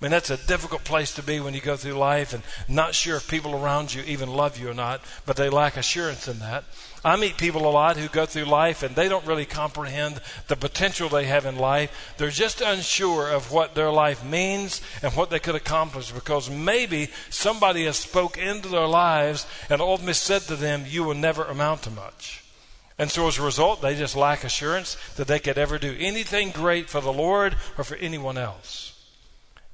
I 0.00 0.04
mean, 0.04 0.10
that's 0.10 0.30
a 0.30 0.46
difficult 0.46 0.84
place 0.84 1.14
to 1.14 1.22
be 1.22 1.40
when 1.40 1.54
you 1.54 1.60
go 1.60 1.76
through 1.76 1.92
life 1.92 2.32
and 2.34 2.42
not 2.68 2.94
sure 2.94 3.16
if 3.16 3.30
people 3.30 3.54
around 3.54 3.94
you 3.94 4.02
even 4.02 4.28
love 4.28 4.58
you 4.58 4.68
or 4.68 4.74
not, 4.74 5.00
but 5.24 5.36
they 5.36 5.48
lack 5.48 5.76
assurance 5.76 6.26
in 6.26 6.40
that. 6.40 6.64
I 7.04 7.16
meet 7.16 7.36
people 7.36 7.66
a 7.66 7.70
lot 7.70 7.96
who 7.96 8.08
go 8.08 8.26
through 8.26 8.44
life 8.44 8.82
and 8.82 8.96
they 8.96 9.08
don't 9.08 9.26
really 9.26 9.44
comprehend 9.44 10.20
the 10.48 10.56
potential 10.56 11.08
they 11.08 11.26
have 11.26 11.46
in 11.46 11.56
life. 11.56 12.14
They're 12.16 12.30
just 12.30 12.60
unsure 12.60 13.30
of 13.30 13.52
what 13.52 13.74
their 13.74 13.90
life 13.90 14.24
means 14.24 14.82
and 15.02 15.12
what 15.12 15.30
they 15.30 15.38
could 15.38 15.54
accomplish 15.54 16.10
because 16.10 16.50
maybe 16.50 17.08
somebody 17.30 17.84
has 17.84 17.96
spoke 17.96 18.36
into 18.36 18.68
their 18.68 18.88
lives 18.88 19.46
and 19.70 19.80
ultimately 19.80 20.14
said 20.14 20.42
to 20.42 20.56
them, 20.56 20.84
you 20.88 21.04
will 21.04 21.14
never 21.14 21.44
amount 21.44 21.82
to 21.82 21.90
much. 21.90 22.42
And 22.98 23.10
so 23.10 23.28
as 23.28 23.38
a 23.38 23.42
result, 23.42 23.82
they 23.82 23.94
just 23.96 24.16
lack 24.16 24.42
assurance 24.42 24.96
that 25.16 25.28
they 25.28 25.38
could 25.38 25.58
ever 25.58 25.78
do 25.78 25.96
anything 25.98 26.50
great 26.50 26.88
for 26.88 27.00
the 27.00 27.12
Lord 27.12 27.56
or 27.76 27.84
for 27.84 27.96
anyone 27.96 28.38
else. 28.38 28.93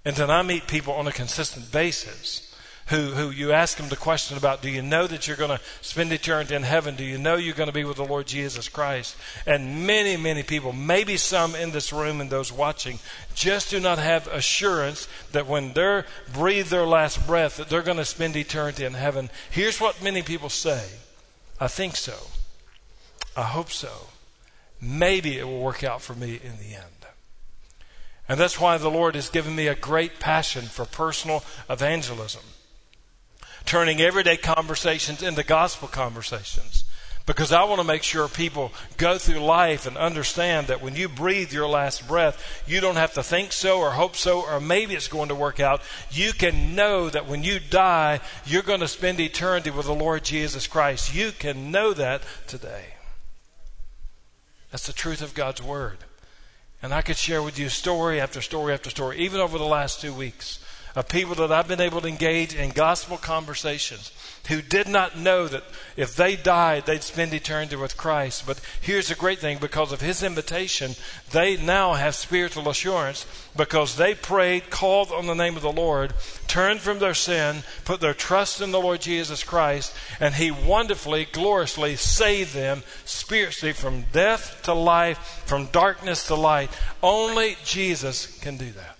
And 0.05 0.17
then 0.17 0.31
I 0.31 0.43
meet 0.43 0.67
people 0.67 0.95
on 0.95 1.07
a 1.07 1.13
consistent 1.13 1.71
basis 1.71 2.47
who, 2.91 3.13
who 3.13 3.31
you 3.31 3.53
ask 3.53 3.77
them 3.77 3.89
the 3.89 3.97
question 3.97 4.37
about, 4.37 4.63
do 4.63 4.69
you 4.69 4.83
know 4.83 5.07
that 5.07 5.29
you're 5.29 5.37
going 5.37 5.57
to 5.57 5.65
spend 5.81 6.13
eternity 6.13 6.57
in 6.57 6.65
heaven? 6.65 6.97
Do 6.97 7.05
you 7.05 7.19
know 7.19 7.37
you're 7.37 7.55
going 7.55 7.69
to 7.69 7.73
be 7.73 7.85
with 7.85 7.99
the 7.99 8.05
Lord 8.05 8.27
Jesus 8.27 8.69
Christ? 8.69 9.17
And 9.47 9.87
many, 9.87 10.17
many 10.17 10.43
people, 10.43 10.73
maybe 10.73 11.17
some 11.17 11.55
in 11.55 11.71
this 11.71 11.93
room 11.93 12.21
and 12.21 12.29
those 12.29 12.51
watching, 12.51 12.99
just 13.33 13.71
do 13.71 13.79
not 13.79 13.99
have 13.99 14.27
assurance 14.27 15.07
that 15.31 15.47
when 15.47 15.73
they 15.73 16.03
breathe 16.33 16.67
their 16.67 16.87
last 16.87 17.25
breath, 17.29 17.59
that 17.59 17.69
they're 17.69 17.83
going 17.83 17.99
to 17.99 18.05
spend 18.05 18.35
eternity 18.35 18.85
in 18.85 18.95
heaven. 18.95 19.31
Here's 19.51 19.81
what 19.81 20.03
many 20.03 20.23
people 20.23 20.49
say. 20.49 20.89
I 21.61 21.69
think 21.69 21.95
so. 21.95 22.17
I 23.37 23.43
hope 23.43 23.71
so. 23.71 24.09
Maybe 24.81 25.39
it 25.39 25.45
will 25.45 25.61
work 25.61 25.85
out 25.85 26.03
for 26.03 26.15
me 26.15 26.41
in 26.43 26.59
the 26.59 26.75
end. 26.75 27.00
And 28.31 28.39
that's 28.39 28.61
why 28.61 28.79
the 28.79 28.89
Lord 28.89 29.17
has 29.17 29.29
given 29.29 29.57
me 29.57 29.67
a 29.67 29.75
great 29.75 30.21
passion 30.21 30.63
for 30.63 30.85
personal 30.85 31.43
evangelism. 31.69 32.43
Turning 33.65 34.01
everyday 34.01 34.37
conversations 34.37 35.21
into 35.21 35.43
gospel 35.43 35.89
conversations. 35.89 36.85
Because 37.27 37.51
I 37.51 37.65
want 37.65 37.81
to 37.81 37.87
make 37.87 38.05
sure 38.05 38.29
people 38.29 38.73
go 38.99 39.19
through 39.19 39.41
life 39.41 39.85
and 39.85 39.97
understand 39.97 40.69
that 40.69 40.81
when 40.81 40.95
you 40.95 41.09
breathe 41.09 41.53
your 41.53 41.67
last 41.67 42.07
breath, 42.07 42.63
you 42.69 42.81
don't 42.81 42.95
have 42.95 43.15
to 43.15 43.23
think 43.25 43.51
so 43.51 43.81
or 43.81 43.91
hope 43.91 44.15
so 44.15 44.47
or 44.47 44.61
maybe 44.61 44.95
it's 44.95 45.09
going 45.09 45.31
to 45.31 45.35
work 45.35 45.59
out. 45.59 45.83
You 46.13 46.33
can 46.33 46.77
know 46.77 47.11
that 47.11 47.27
when 47.27 47.43
you 47.43 47.59
die, 47.59 48.21
you're 48.47 48.63
going 48.63 48.79
to 48.79 48.87
spend 48.87 49.19
eternity 49.19 49.71
with 49.71 49.87
the 49.87 49.93
Lord 49.93 50.23
Jesus 50.23 50.69
Christ. 50.69 51.13
You 51.13 51.33
can 51.33 51.73
know 51.73 51.93
that 51.95 52.23
today. 52.47 52.95
That's 54.71 54.87
the 54.87 54.93
truth 54.93 55.21
of 55.21 55.35
God's 55.35 55.61
Word. 55.61 56.05
And 56.83 56.95
I 56.95 57.03
could 57.03 57.17
share 57.17 57.43
with 57.43 57.59
you 57.59 57.69
story 57.69 58.21
after 58.21 58.41
story 58.41 58.73
after 58.73 58.89
story, 58.89 59.19
even 59.19 59.41
over 59.41 59.59
the 59.59 59.65
last 59.65 60.01
two 60.01 60.15
weeks, 60.15 60.59
of 60.95 61.09
people 61.09 61.35
that 61.37 61.53
I've 61.53 61.69
been 61.69 61.81
able 61.81 62.01
to 62.01 62.09
engage 62.09 62.55
in 62.55 62.71
gospel 62.71 63.17
conversations 63.17 64.13
who 64.49 64.63
did 64.63 64.89
not 64.89 65.19
know 65.19 65.47
that 65.47 65.63
if 65.97 66.17
they 66.17 66.35
died, 66.35 66.87
they'd 66.87 67.03
spend 67.03 67.33
eternity 67.33 67.77
with 67.77 67.97
Christ. 67.97 68.47
But 68.47 68.61
here's 68.81 69.09
the 69.09 69.15
great 69.15 69.39
thing 69.39 69.59
because 69.59 69.93
of 69.93 70.01
his 70.01 70.23
invitation, 70.23 70.93
they 71.31 71.57
now 71.57 71.95
have 71.95 72.15
spiritual 72.15 72.69
assurance 72.69 73.27
because 73.57 73.97
they 73.97 74.15
prayed, 74.15 74.71
called 74.71 75.13
on 75.13 75.27
the 75.27 75.35
name 75.35 75.57
of 75.57 75.63
the 75.63 75.73
Lord, 75.73 76.15
turned 76.47 76.81
from 76.81 76.99
their 76.99 77.15
sin, 77.15 77.63
put 77.85 78.01
their 78.01 78.15
trust 78.15 78.61
in 78.61 78.73
the 78.73 78.81
Lord 78.81 79.01
Jesus 79.01 79.45
Christ, 79.45 79.95
and 80.19 80.35
he 80.35 80.51
wonderfully, 80.51 81.27
gloriously 81.31 81.97
saved 81.97 82.55
them 82.55 82.83
spiritually 83.05 83.73
from 83.73 84.03
death 84.13 84.61
to 84.65 84.75
life, 84.75 85.43
from 85.47 85.67
darkness 85.67 86.27
to 86.27 86.35
light. 86.35 86.71
Only 87.03 87.57
Jesus 87.65 88.39
can 88.41 88.57
do 88.57 88.71
that. 88.73 89.00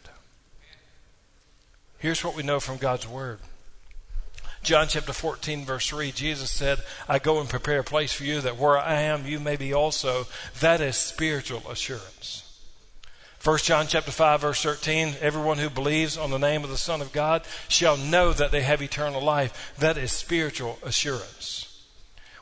Here's 2.01 2.25
what 2.25 2.35
we 2.35 2.43
know 2.43 2.61
from 2.61 2.79
God's 2.79 3.07
Word. 3.07 3.41
John 4.63 4.89
chapter 4.89 5.13
14, 5.13 5.65
verse 5.65 5.87
3, 5.89 6.13
Jesus 6.13 6.51
said, 6.51 6.81
I 7.09 7.19
go 7.19 7.41
and 7.41 7.49
prepare 7.49 7.81
a 7.81 7.85
place 7.85 8.13
for 8.13 8.25
you 8.25 8.41
that 8.41 8.57
where 8.57 8.79
I 8.79 9.03
am, 9.03 9.27
you 9.27 9.39
may 9.39 9.57
be 9.57 9.73
also. 9.73 10.27
That 10.61 10.81
is 10.81 10.97
spiritual 10.97 11.63
assurance. 11.71 12.47
1 13.43 13.59
John 13.59 13.87
chapter 13.87 14.11
5 14.11 14.41
verse 14.43 14.63
13, 14.63 15.15
everyone 15.21 15.59
who 15.59 15.71
believes 15.71 16.19
on 16.19 16.31
the 16.31 16.39
name 16.39 16.63
of 16.65 16.69
the 16.69 16.77
Son 16.77 17.01
of 17.01 17.13
God 17.13 17.43
shall 17.69 17.97
know 17.97 18.33
that 18.35 18.51
they 18.51 18.63
have 18.63 18.83
eternal 18.83 19.23
life. 19.23 19.75
That 19.79 19.97
is 19.97 20.13
spiritual 20.13 20.79
assurance. 20.83 21.70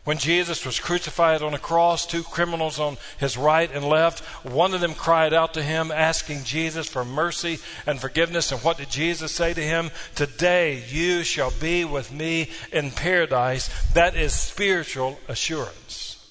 When 0.08 0.16
Jesus 0.16 0.64
was 0.64 0.80
crucified 0.80 1.42
on 1.42 1.52
a 1.52 1.58
cross, 1.58 2.06
two 2.06 2.22
criminals 2.22 2.80
on 2.80 2.96
his 3.18 3.36
right 3.36 3.70
and 3.70 3.84
left, 3.84 4.20
one 4.42 4.72
of 4.72 4.80
them 4.80 4.94
cried 4.94 5.34
out 5.34 5.52
to 5.52 5.62
him, 5.62 5.90
asking 5.90 6.44
Jesus 6.44 6.88
for 6.88 7.04
mercy 7.04 7.58
and 7.84 8.00
forgiveness. 8.00 8.50
And 8.50 8.62
what 8.62 8.78
did 8.78 8.88
Jesus 8.88 9.32
say 9.32 9.52
to 9.52 9.60
him? 9.60 9.90
Today 10.14 10.82
you 10.88 11.24
shall 11.24 11.50
be 11.50 11.84
with 11.84 12.10
me 12.10 12.48
in 12.72 12.90
paradise. 12.90 13.68
That 13.92 14.16
is 14.16 14.32
spiritual 14.32 15.20
assurance. 15.28 16.26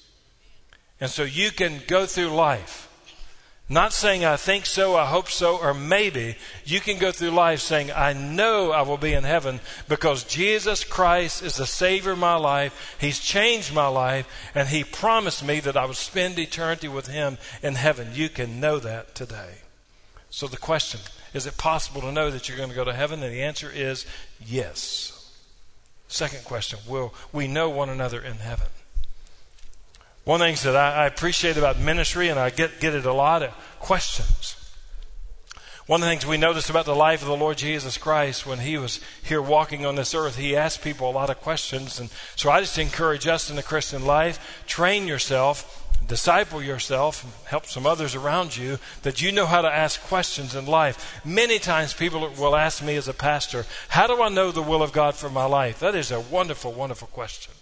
And 1.00 1.08
so 1.08 1.22
you 1.22 1.52
can 1.52 1.80
go 1.86 2.04
through 2.04 2.30
life 2.30 2.87
not 3.70 3.92
saying, 3.92 4.24
I 4.24 4.36
think 4.36 4.64
so, 4.64 4.96
I 4.96 5.04
hope 5.04 5.28
so, 5.28 5.58
or 5.58 5.74
maybe. 5.74 6.36
You 6.64 6.80
can 6.80 6.96
go 6.98 7.12
through 7.12 7.30
life 7.30 7.60
saying, 7.60 7.90
I 7.90 8.14
know 8.14 8.72
I 8.72 8.80
will 8.80 8.96
be 8.96 9.12
in 9.12 9.24
heaven 9.24 9.60
because 9.88 10.24
Jesus 10.24 10.84
Christ 10.84 11.42
is 11.42 11.56
the 11.56 11.66
Savior 11.66 12.12
of 12.12 12.18
my 12.18 12.36
life. 12.36 12.96
He's 12.98 13.18
changed 13.20 13.74
my 13.74 13.88
life, 13.88 14.26
and 14.54 14.68
He 14.68 14.84
promised 14.84 15.44
me 15.44 15.60
that 15.60 15.76
I 15.76 15.84
would 15.84 15.96
spend 15.96 16.38
eternity 16.38 16.88
with 16.88 17.08
Him 17.08 17.36
in 17.62 17.74
heaven. 17.74 18.08
You 18.14 18.30
can 18.30 18.58
know 18.58 18.78
that 18.78 19.14
today. 19.14 19.56
So 20.30 20.46
the 20.46 20.56
question 20.56 21.00
is 21.34 21.46
it 21.46 21.58
possible 21.58 22.00
to 22.00 22.12
know 22.12 22.30
that 22.30 22.48
you're 22.48 22.56
going 22.56 22.70
to 22.70 22.74
go 22.74 22.84
to 22.84 22.94
heaven? 22.94 23.22
And 23.22 23.34
the 23.34 23.42
answer 23.42 23.70
is 23.70 24.06
yes. 24.44 25.14
Second 26.08 26.44
question 26.44 26.78
Will 26.88 27.12
we 27.34 27.46
know 27.48 27.68
one 27.68 27.90
another 27.90 28.20
in 28.20 28.36
heaven? 28.36 28.68
One 30.28 30.42
of 30.42 30.46
the 30.46 30.48
things 30.48 30.62
that 30.64 30.76
I, 30.76 31.04
I 31.04 31.06
appreciate 31.06 31.56
about 31.56 31.80
ministry, 31.80 32.28
and 32.28 32.38
I 32.38 32.50
get, 32.50 32.80
get 32.80 32.94
it 32.94 33.06
a 33.06 33.14
lot 33.14 33.42
of 33.42 33.50
questions. 33.80 34.56
One 35.86 36.02
of 36.02 36.06
the 36.06 36.10
things 36.10 36.26
we 36.26 36.36
noticed 36.36 36.68
about 36.68 36.84
the 36.84 36.94
life 36.94 37.22
of 37.22 37.28
the 37.28 37.34
Lord 37.34 37.56
Jesus 37.56 37.96
Christ 37.96 38.44
when 38.44 38.58
he 38.58 38.76
was 38.76 39.00
here 39.22 39.40
walking 39.40 39.86
on 39.86 39.94
this 39.94 40.14
earth, 40.14 40.36
he 40.36 40.54
asked 40.54 40.82
people 40.82 41.08
a 41.08 41.12
lot 41.12 41.30
of 41.30 41.40
questions. 41.40 41.98
And 41.98 42.10
so 42.36 42.50
I 42.50 42.60
just 42.60 42.76
encourage 42.76 43.26
us 43.26 43.48
in 43.48 43.56
the 43.56 43.62
Christian 43.62 44.04
life 44.04 44.62
train 44.66 45.06
yourself 45.06 45.86
disciple 46.06 46.62
yourself, 46.62 47.44
help 47.46 47.66
some 47.66 47.86
others 47.86 48.14
around 48.14 48.56
you, 48.56 48.78
that 49.02 49.20
you 49.20 49.30
know 49.32 49.44
how 49.44 49.60
to 49.60 49.68
ask 49.68 50.00
questions 50.02 50.54
in 50.54 50.64
life. 50.64 51.20
Many 51.24 51.58
times 51.58 51.92
people 51.92 52.20
will 52.38 52.56
ask 52.56 52.82
me 52.82 52.96
as 52.96 53.08
a 53.08 53.12
pastor, 53.12 53.66
How 53.88 54.06
do 54.06 54.22
I 54.22 54.28
know 54.28 54.50
the 54.50 54.62
will 54.62 54.82
of 54.82 54.92
God 54.92 55.16
for 55.16 55.28
my 55.28 55.44
life? 55.44 55.80
That 55.80 55.94
is 55.94 56.10
a 56.10 56.20
wonderful, 56.20 56.72
wonderful 56.72 57.08
question. 57.08 57.52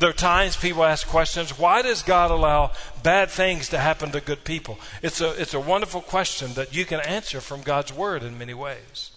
There 0.00 0.08
are 0.08 0.14
times 0.14 0.56
people 0.56 0.82
ask 0.82 1.06
questions, 1.06 1.58
why 1.58 1.82
does 1.82 2.02
God 2.02 2.30
allow 2.30 2.72
bad 3.02 3.28
things 3.28 3.68
to 3.68 3.78
happen 3.78 4.10
to 4.12 4.22
good 4.22 4.44
people? 4.44 4.78
It's 5.02 5.20
a, 5.20 5.38
it's 5.38 5.52
a 5.52 5.60
wonderful 5.60 6.00
question 6.00 6.54
that 6.54 6.74
you 6.74 6.86
can 6.86 7.00
answer 7.00 7.42
from 7.42 7.60
God's 7.60 7.92
Word 7.92 8.22
in 8.22 8.38
many 8.38 8.54
ways. 8.54 9.10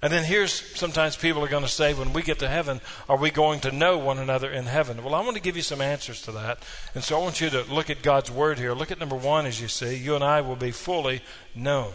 And 0.00 0.10
then 0.10 0.24
here's 0.24 0.52
sometimes 0.78 1.16
people 1.16 1.44
are 1.44 1.48
going 1.48 1.62
to 1.62 1.68
say, 1.68 1.92
when 1.92 2.14
we 2.14 2.22
get 2.22 2.38
to 2.38 2.48
heaven, 2.48 2.80
are 3.06 3.18
we 3.18 3.30
going 3.30 3.60
to 3.60 3.70
know 3.70 3.98
one 3.98 4.18
another 4.18 4.50
in 4.50 4.64
heaven? 4.64 5.04
Well, 5.04 5.14
I 5.14 5.20
want 5.20 5.36
to 5.36 5.42
give 5.42 5.56
you 5.56 5.62
some 5.62 5.82
answers 5.82 6.22
to 6.22 6.32
that. 6.32 6.62
And 6.94 7.04
so 7.04 7.18
I 7.18 7.22
want 7.22 7.42
you 7.42 7.50
to 7.50 7.64
look 7.64 7.90
at 7.90 8.00
God's 8.00 8.30
Word 8.30 8.58
here. 8.58 8.72
Look 8.72 8.90
at 8.90 9.00
number 9.00 9.16
one 9.16 9.44
as 9.44 9.60
you 9.60 9.68
see. 9.68 9.94
You 9.94 10.14
and 10.14 10.24
I 10.24 10.40
will 10.40 10.56
be 10.56 10.70
fully 10.70 11.20
known. 11.54 11.92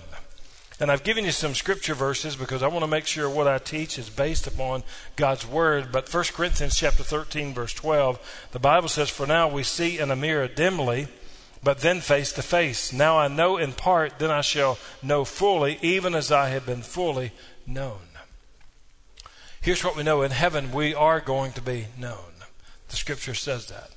And 0.79 0.91
I've 0.91 1.03
given 1.03 1.23
you 1.23 1.31
some 1.31 1.53
scripture 1.53 1.93
verses 1.93 2.35
because 2.35 2.63
I 2.63 2.67
want 2.67 2.81
to 2.83 2.87
make 2.87 3.05
sure 3.05 3.29
what 3.29 3.47
I 3.47 3.57
teach 3.59 3.99
is 3.99 4.09
based 4.09 4.47
upon 4.47 4.83
God's 5.15 5.45
Word. 5.45 5.91
But 5.91 6.11
1 6.11 6.23
Corinthians 6.33 6.75
chapter 6.75 7.03
13, 7.03 7.53
verse 7.53 7.73
12, 7.73 8.47
the 8.51 8.59
Bible 8.59 8.89
says, 8.89 9.09
For 9.09 9.27
now 9.27 9.47
we 9.47 9.63
see 9.63 9.99
in 9.99 10.09
a 10.09 10.15
mirror 10.15 10.47
dimly, 10.47 11.07
but 11.63 11.79
then 11.79 12.01
face 12.01 12.33
to 12.33 12.41
face. 12.41 12.91
Now 12.91 13.19
I 13.19 13.27
know 13.27 13.57
in 13.57 13.73
part, 13.73 14.19
then 14.19 14.31
I 14.31 14.41
shall 14.41 14.79
know 15.01 15.23
fully, 15.23 15.77
even 15.81 16.15
as 16.15 16.31
I 16.31 16.49
have 16.49 16.65
been 16.65 16.81
fully 16.81 17.31
known. 17.67 17.99
Here's 19.61 19.83
what 19.83 19.95
we 19.95 20.03
know 20.03 20.23
in 20.23 20.31
heaven 20.31 20.73
we 20.73 20.93
are 20.93 21.21
going 21.21 21.53
to 21.53 21.61
be 21.61 21.87
known. 21.97 22.33
The 22.89 22.97
scripture 22.97 23.33
says 23.33 23.67
that. 23.67 23.92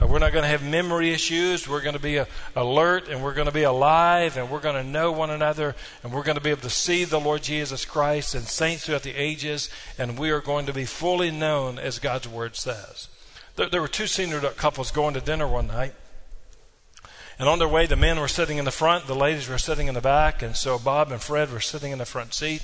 Uh, 0.00 0.06
we're 0.06 0.18
not 0.18 0.32
going 0.32 0.42
to 0.42 0.48
have 0.48 0.62
memory 0.62 1.10
issues. 1.10 1.68
We're 1.68 1.82
going 1.82 1.94
to 1.94 2.00
be 2.00 2.18
uh, 2.18 2.24
alert 2.56 3.08
and 3.08 3.22
we're 3.22 3.34
going 3.34 3.46
to 3.46 3.52
be 3.52 3.64
alive 3.64 4.36
and 4.36 4.50
we're 4.50 4.60
going 4.60 4.76
to 4.76 4.88
know 4.88 5.12
one 5.12 5.30
another 5.30 5.74
and 6.02 6.12
we're 6.12 6.22
going 6.22 6.36
to 6.38 6.42
be 6.42 6.50
able 6.50 6.62
to 6.62 6.70
see 6.70 7.04
the 7.04 7.20
Lord 7.20 7.42
Jesus 7.42 7.84
Christ 7.84 8.34
and 8.34 8.44
saints 8.44 8.86
throughout 8.86 9.02
the 9.02 9.14
ages 9.14 9.68
and 9.98 10.18
we 10.18 10.30
are 10.30 10.40
going 10.40 10.66
to 10.66 10.72
be 10.72 10.84
fully 10.84 11.30
known 11.30 11.78
as 11.78 11.98
God's 11.98 12.28
Word 12.28 12.56
says. 12.56 13.08
There, 13.56 13.68
there 13.68 13.80
were 13.80 13.88
two 13.88 14.06
senior 14.06 14.40
couples 14.40 14.90
going 14.90 15.14
to 15.14 15.20
dinner 15.20 15.46
one 15.46 15.66
night. 15.66 15.94
And 17.38 17.48
on 17.48 17.58
their 17.58 17.68
way, 17.68 17.86
the 17.86 17.96
men 17.96 18.20
were 18.20 18.28
sitting 18.28 18.58
in 18.58 18.66
the 18.66 18.70
front, 18.70 19.06
the 19.06 19.14
ladies 19.14 19.48
were 19.48 19.56
sitting 19.56 19.86
in 19.86 19.94
the 19.94 20.02
back, 20.02 20.42
and 20.42 20.54
so 20.54 20.78
Bob 20.78 21.10
and 21.10 21.22
Fred 21.22 21.50
were 21.50 21.60
sitting 21.60 21.90
in 21.90 21.96
the 21.96 22.04
front 22.04 22.34
seat. 22.34 22.62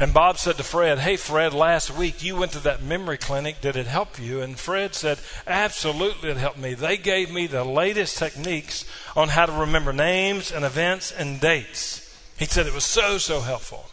And 0.00 0.14
Bob 0.14 0.38
said 0.38 0.56
to 0.56 0.62
Fred, 0.62 1.00
Hey, 1.00 1.16
Fred, 1.16 1.52
last 1.52 1.90
week 1.90 2.22
you 2.22 2.36
went 2.36 2.52
to 2.52 2.60
that 2.60 2.82
memory 2.82 3.18
clinic. 3.18 3.60
Did 3.60 3.74
it 3.74 3.88
help 3.88 4.18
you? 4.18 4.40
And 4.40 4.56
Fred 4.56 4.94
said, 4.94 5.18
Absolutely, 5.44 6.30
it 6.30 6.36
helped 6.36 6.58
me. 6.58 6.74
They 6.74 6.96
gave 6.96 7.32
me 7.32 7.48
the 7.48 7.64
latest 7.64 8.16
techniques 8.16 8.84
on 9.16 9.30
how 9.30 9.46
to 9.46 9.52
remember 9.52 9.92
names 9.92 10.52
and 10.52 10.64
events 10.64 11.10
and 11.10 11.40
dates. 11.40 12.04
He 12.38 12.44
said 12.44 12.66
it 12.68 12.74
was 12.74 12.84
so, 12.84 13.18
so 13.18 13.40
helpful. 13.40 13.86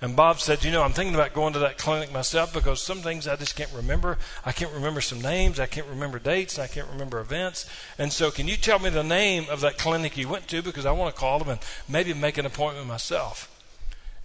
And 0.00 0.16
Bob 0.16 0.40
said, 0.40 0.64
You 0.64 0.70
know, 0.70 0.82
I'm 0.82 0.92
thinking 0.92 1.14
about 1.14 1.34
going 1.34 1.52
to 1.52 1.58
that 1.58 1.76
clinic 1.76 2.10
myself 2.10 2.54
because 2.54 2.80
some 2.82 2.98
things 2.98 3.28
I 3.28 3.36
just 3.36 3.54
can't 3.54 3.72
remember. 3.74 4.16
I 4.46 4.52
can't 4.52 4.72
remember 4.72 5.02
some 5.02 5.20
names. 5.20 5.60
I 5.60 5.66
can't 5.66 5.88
remember 5.88 6.18
dates. 6.18 6.58
I 6.58 6.68
can't 6.68 6.88
remember 6.88 7.20
events. 7.20 7.68
And 7.98 8.14
so, 8.14 8.30
can 8.30 8.48
you 8.48 8.56
tell 8.56 8.78
me 8.78 8.88
the 8.88 9.04
name 9.04 9.44
of 9.50 9.60
that 9.60 9.76
clinic 9.76 10.16
you 10.16 10.26
went 10.26 10.48
to? 10.48 10.62
Because 10.62 10.86
I 10.86 10.92
want 10.92 11.14
to 11.14 11.20
call 11.20 11.38
them 11.38 11.50
and 11.50 11.60
maybe 11.86 12.14
make 12.14 12.38
an 12.38 12.46
appointment 12.46 12.86
myself. 12.86 13.54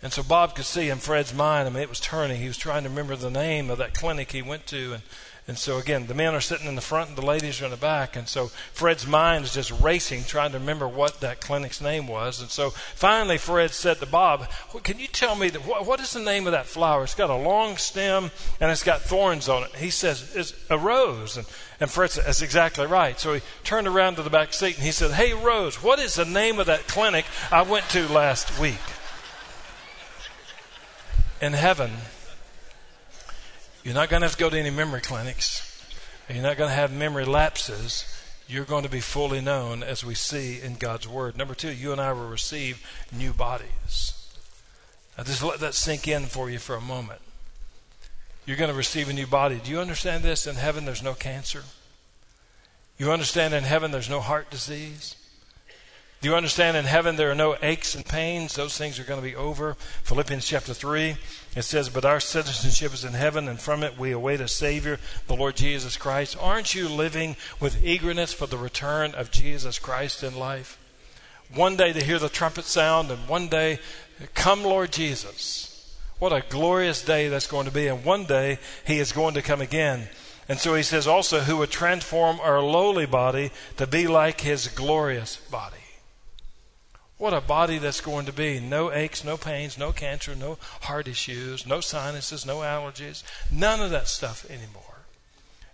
And 0.04 0.12
so 0.12 0.22
Bob 0.22 0.54
could 0.54 0.66
see 0.66 0.90
in 0.90 0.98
Fred's 0.98 1.34
mind, 1.34 1.66
I 1.66 1.72
mean, 1.72 1.82
it 1.82 1.88
was 1.88 2.02
turning. 2.02 2.42
He 2.42 2.48
was 2.48 2.58
trying 2.58 2.84
to 2.84 2.90
remember 2.90 3.16
the 3.16 3.32
name 3.32 3.70
of 3.70 3.78
that 3.78 3.94
clinic 3.94 4.34
he 4.34 4.42
went 4.42 4.68
to. 4.68 4.96
And, 4.96 5.04
and 5.48 5.58
so, 5.58 5.78
again, 5.78 6.08
the 6.08 6.14
men 6.14 6.36
are 6.36 6.42
sitting 6.42 6.68
in 6.68 6.76
the 6.76 6.82
front 6.82 7.08
and 7.08 7.18
the 7.18 7.26
ladies 7.26 7.62
are 7.62 7.66
in 7.66 7.72
the 7.72 7.78
back. 7.78 8.18
And 8.18 8.28
so 8.28 8.48
Fred's 8.74 9.08
mind 9.08 9.46
is 9.46 9.54
just 9.54 9.72
racing, 9.82 10.26
trying 10.26 10.52
to 10.52 10.60
remember 10.60 10.90
what 10.90 11.22
that 11.22 11.40
clinic's 11.40 11.80
name 11.80 12.08
was. 12.08 12.42
And 12.42 12.50
so 12.50 12.72
finally, 12.72 13.38
Fred 13.38 13.72
said 13.72 14.00
to 14.00 14.06
Bob, 14.06 14.50
Can 14.84 15.00
you 15.00 15.08
tell 15.08 15.38
me, 15.38 15.50
what, 15.52 15.86
what 15.86 16.02
is 16.02 16.12
the 16.12 16.20
name 16.20 16.48
of 16.48 16.52
that 16.52 16.66
flower? 16.66 17.04
It's 17.04 17.16
got 17.16 17.30
a 17.30 17.38
long 17.38 17.78
stem 17.78 18.30
and 18.60 18.72
it's 18.72 18.84
got 18.84 19.02
thorns 19.02 19.48
on 19.48 19.64
it. 19.64 19.74
He 19.78 19.90
says, 19.90 20.36
It's 20.36 20.54
a 20.70 20.78
rose. 20.78 21.38
And, 21.38 21.48
and 21.80 21.90
Fred 21.90 22.12
said, 22.12 22.26
That's 22.26 22.42
exactly 22.42 22.88
right. 22.88 23.18
So 23.18 23.36
he 23.36 23.42
turned 23.64 23.88
around 23.88 24.16
to 24.16 24.24
the 24.24 24.30
back 24.30 24.52
seat 24.52 24.76
and 24.76 24.86
he 24.86 24.92
said, 24.92 25.12
Hey, 25.12 25.34
Rose, 25.34 25.82
what 25.82 26.00
is 26.00 26.16
the 26.16 26.26
name 26.26 26.60
of 26.60 26.66
that 26.66 26.88
clinic 26.88 27.24
I 27.54 27.62
went 27.62 27.88
to 27.92 28.06
last 28.10 28.60
week? 28.60 28.82
In 31.44 31.52
heaven, 31.52 31.92
you're 33.84 33.94
not 33.94 34.10
going 34.10 34.22
to 34.22 34.28
have 34.28 34.38
to 34.38 34.40
go 34.40 34.50
to 34.50 34.58
any 34.58 34.70
memory 34.70 35.02
clinics. 35.02 35.70
You're 36.30 36.42
not 36.42 36.56
going 36.56 36.70
to 36.70 36.76
have 36.76 36.94
memory 36.94 37.26
lapses. 37.26 38.06
You're 38.48 38.64
going 38.64 38.84
to 38.84 38.90
be 38.90 39.02
fully 39.02 39.42
known 39.42 39.84
as 39.84 40.06
we 40.06 40.16
see 40.16 40.62
in 40.62 40.76
God's 40.76 41.06
Word. 41.06 41.38
Number 41.38 41.54
two, 41.54 41.74
you 41.74 41.92
and 41.92 42.00
I 42.00 42.14
will 42.14 42.30
receive 42.30 42.82
new 43.12 43.34
bodies. 43.34 44.14
Now, 45.18 45.26
just 45.26 45.44
let 45.44 45.60
that 45.60 45.74
sink 45.74 46.08
in 46.08 46.28
for 46.28 46.50
you 46.50 46.60
for 46.60 46.78
a 46.78 46.82
moment. 46.82 47.20
You're 48.46 48.58
going 48.58 48.72
to 48.72 48.78
receive 48.78 49.10
a 49.10 49.14
new 49.14 49.28
body. 49.28 49.60
Do 49.62 49.70
you 49.70 49.82
understand 49.82 50.24
this? 50.24 50.48
In 50.48 50.56
heaven, 50.56 50.86
there's 50.86 51.04
no 51.04 51.14
cancer. 51.14 51.64
You 52.98 53.12
understand 53.12 53.54
in 53.54 53.66
heaven, 53.66 53.92
there's 53.92 54.10
no 54.10 54.22
heart 54.22 54.50
disease. 54.50 55.18
Do 56.24 56.30
you 56.30 56.36
understand 56.36 56.77
in 56.77 56.86
heaven 56.86 57.18
there 57.18 57.32
are 57.32 57.36
no 57.36 57.58
aches 57.62 57.96
and 57.96 58.06
pains? 58.06 58.56
Those 58.56 58.77
things 58.77 58.98
are 58.98 59.03
going 59.03 59.20
to 59.20 59.27
be 59.27 59.36
over. 59.36 59.74
Philippians 60.03 60.46
chapter 60.46 60.74
3, 60.74 61.18
it 61.58 61.63
says, 61.63 61.89
But 61.89 62.06
our 62.06 62.22
citizenship 62.22 62.94
is 62.94 63.03
in 63.03 63.12
heaven, 63.12 63.50
and 63.50 63.60
from 63.60 63.84
it 63.84 64.00
we 64.00 64.13
await 64.13 64.39
a 64.39 64.48
Savior, 64.48 65.00
the 65.27 65.36
Lord 65.36 65.58
Jesus 65.58 65.98
Christ. 65.98 66.38
Aren't 66.39 66.74
you 66.74 66.88
living 66.88 67.36
with 67.60 67.84
eagerness 67.84 68.32
for 68.32 68.48
the 68.48 68.56
return 68.56 69.13
of 69.15 69.32
Jesus 69.32 69.80
Christ 69.80 70.24
in 70.24 70.39
life? 70.39 70.80
One 71.53 71.75
day 71.75 71.92
to 71.92 72.01
hear 72.01 72.20
the 72.20 72.30
trumpet 72.30 72.63
sound, 72.63 73.12
and 73.12 73.27
one 73.27 73.50
day, 73.50 73.80
come 74.34 74.63
Lord 74.63 74.94
Jesus. 74.94 75.94
What 76.20 76.32
a 76.32 76.46
glorious 76.48 77.03
day 77.03 77.27
that's 77.27 77.48
going 77.48 77.65
to 77.65 77.74
be. 77.74 77.88
And 77.88 78.06
one 78.06 78.24
day, 78.24 78.60
He 78.88 79.00
is 79.00 79.12
going 79.12 79.34
to 79.34 79.42
come 79.42 79.60
again. 79.60 80.08
And 80.48 80.58
so 80.58 80.74
He 80.74 80.84
says 80.84 81.06
also, 81.06 81.42
who 81.42 81.58
would 81.58 81.70
transform 81.70 82.39
our 82.39 82.62
lowly 82.62 83.06
body 83.06 83.51
to 83.75 83.86
be 83.86 84.08
like 84.08 84.39
His 84.39 84.70
glorious 84.70 85.36
body. 85.36 85.83
What 87.24 87.34
a 87.34 87.39
body 87.39 87.77
that's 87.77 88.01
going 88.01 88.25
to 88.25 88.34
be. 88.34 88.60
No 88.60 88.92
aches, 88.92 89.24
no 89.24 89.38
pains, 89.38 89.77
no 89.77 89.94
cancer, 89.94 90.36
no 90.36 90.58
heart 90.82 91.08
issues, 91.08 91.65
no 91.65 91.80
sinuses, 91.80 92.46
no 92.46 92.58
allergies, 92.58 93.24
none 93.50 93.80
of 93.80 93.92
that 93.92 94.10
stuff 94.10 94.46
anymore. 94.50 95.06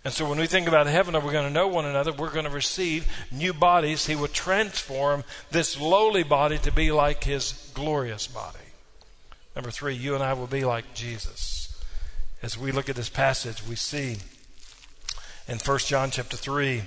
And 0.04 0.14
so 0.14 0.30
when 0.30 0.38
we 0.38 0.46
think 0.46 0.68
about 0.68 0.86
heaven, 0.86 1.16
are 1.16 1.20
we 1.20 1.32
going 1.32 1.48
to 1.48 1.52
know 1.52 1.66
one 1.66 1.86
another? 1.86 2.12
We're 2.12 2.30
going 2.30 2.44
to 2.44 2.52
receive 2.52 3.08
new 3.32 3.52
bodies. 3.52 4.06
He 4.06 4.14
will 4.14 4.28
transform 4.28 5.24
this 5.50 5.76
lowly 5.76 6.22
body 6.22 6.56
to 6.58 6.70
be 6.70 6.92
like 6.92 7.24
his 7.24 7.72
glorious 7.74 8.28
body. 8.28 8.58
Number 9.56 9.72
three, 9.72 9.96
you 9.96 10.14
and 10.14 10.22
I 10.22 10.34
will 10.34 10.46
be 10.46 10.64
like 10.64 10.94
Jesus. 10.94 11.76
As 12.44 12.56
we 12.56 12.70
look 12.70 12.88
at 12.88 12.94
this 12.94 13.08
passage, 13.08 13.66
we 13.66 13.74
see 13.74 14.18
in 15.48 15.58
1 15.58 15.78
John 15.78 16.12
chapter 16.12 16.36
3, 16.36 16.84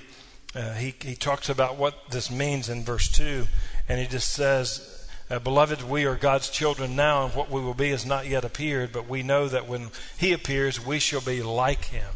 uh, 0.54 0.72
he, 0.72 0.94
he 1.02 1.16
talks 1.16 1.50
about 1.50 1.76
what 1.76 2.10
this 2.10 2.30
means 2.30 2.70
in 2.70 2.82
verse 2.82 3.08
2. 3.08 3.46
And 3.88 4.00
he 4.00 4.06
just 4.06 4.30
says, 4.30 5.08
uh, 5.30 5.38
Beloved, 5.38 5.82
we 5.82 6.06
are 6.06 6.16
God's 6.16 6.50
children 6.50 6.96
now, 6.96 7.24
and 7.24 7.34
what 7.34 7.50
we 7.50 7.60
will 7.60 7.74
be 7.74 7.90
has 7.90 8.06
not 8.06 8.26
yet 8.26 8.44
appeared, 8.44 8.92
but 8.92 9.08
we 9.08 9.22
know 9.22 9.48
that 9.48 9.68
when 9.68 9.90
he 10.16 10.32
appears, 10.32 10.84
we 10.84 10.98
shall 10.98 11.20
be 11.20 11.42
like 11.42 11.86
him 11.86 12.14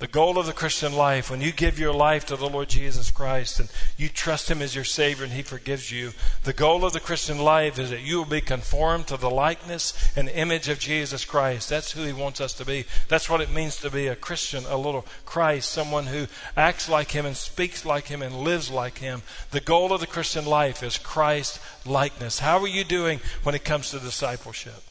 the 0.00 0.06
goal 0.06 0.38
of 0.38 0.46
the 0.46 0.54
Christian 0.54 0.94
life, 0.94 1.30
when 1.30 1.42
you 1.42 1.52
give 1.52 1.78
your 1.78 1.92
life 1.92 2.24
to 2.26 2.36
the 2.36 2.48
Lord 2.48 2.70
Jesus 2.70 3.10
Christ 3.10 3.60
and 3.60 3.70
you 3.98 4.08
trust 4.08 4.50
Him 4.50 4.62
as 4.62 4.74
your 4.74 4.82
Savior 4.82 5.24
and 5.24 5.32
He 5.34 5.42
forgives 5.42 5.92
you, 5.92 6.12
the 6.44 6.54
goal 6.54 6.86
of 6.86 6.94
the 6.94 7.00
Christian 7.00 7.38
life 7.38 7.78
is 7.78 7.90
that 7.90 8.00
you 8.00 8.16
will 8.16 8.24
be 8.24 8.40
conformed 8.40 9.06
to 9.08 9.18
the 9.18 9.28
likeness 9.28 10.10
and 10.16 10.30
image 10.30 10.70
of 10.70 10.78
Jesus 10.78 11.26
Christ. 11.26 11.68
That's 11.68 11.92
who 11.92 12.04
He 12.04 12.14
wants 12.14 12.40
us 12.40 12.54
to 12.54 12.64
be. 12.64 12.86
That's 13.08 13.28
what 13.28 13.42
it 13.42 13.52
means 13.52 13.76
to 13.76 13.90
be 13.90 14.06
a 14.06 14.16
Christian, 14.16 14.64
a 14.70 14.76
little 14.78 15.04
Christ, 15.26 15.70
someone 15.70 16.06
who 16.06 16.28
acts 16.56 16.88
like 16.88 17.10
Him 17.10 17.26
and 17.26 17.36
speaks 17.36 17.84
like 17.84 18.06
Him 18.06 18.22
and 18.22 18.38
lives 18.40 18.70
like 18.70 18.98
Him. 18.98 19.20
The 19.50 19.60
goal 19.60 19.92
of 19.92 20.00
the 20.00 20.06
Christian 20.06 20.46
life 20.46 20.82
is 20.82 20.96
Christ 20.96 21.60
likeness. 21.84 22.38
How 22.38 22.58
are 22.60 22.66
you 22.66 22.84
doing 22.84 23.20
when 23.42 23.54
it 23.54 23.64
comes 23.64 23.90
to 23.90 23.98
discipleship? 23.98 24.82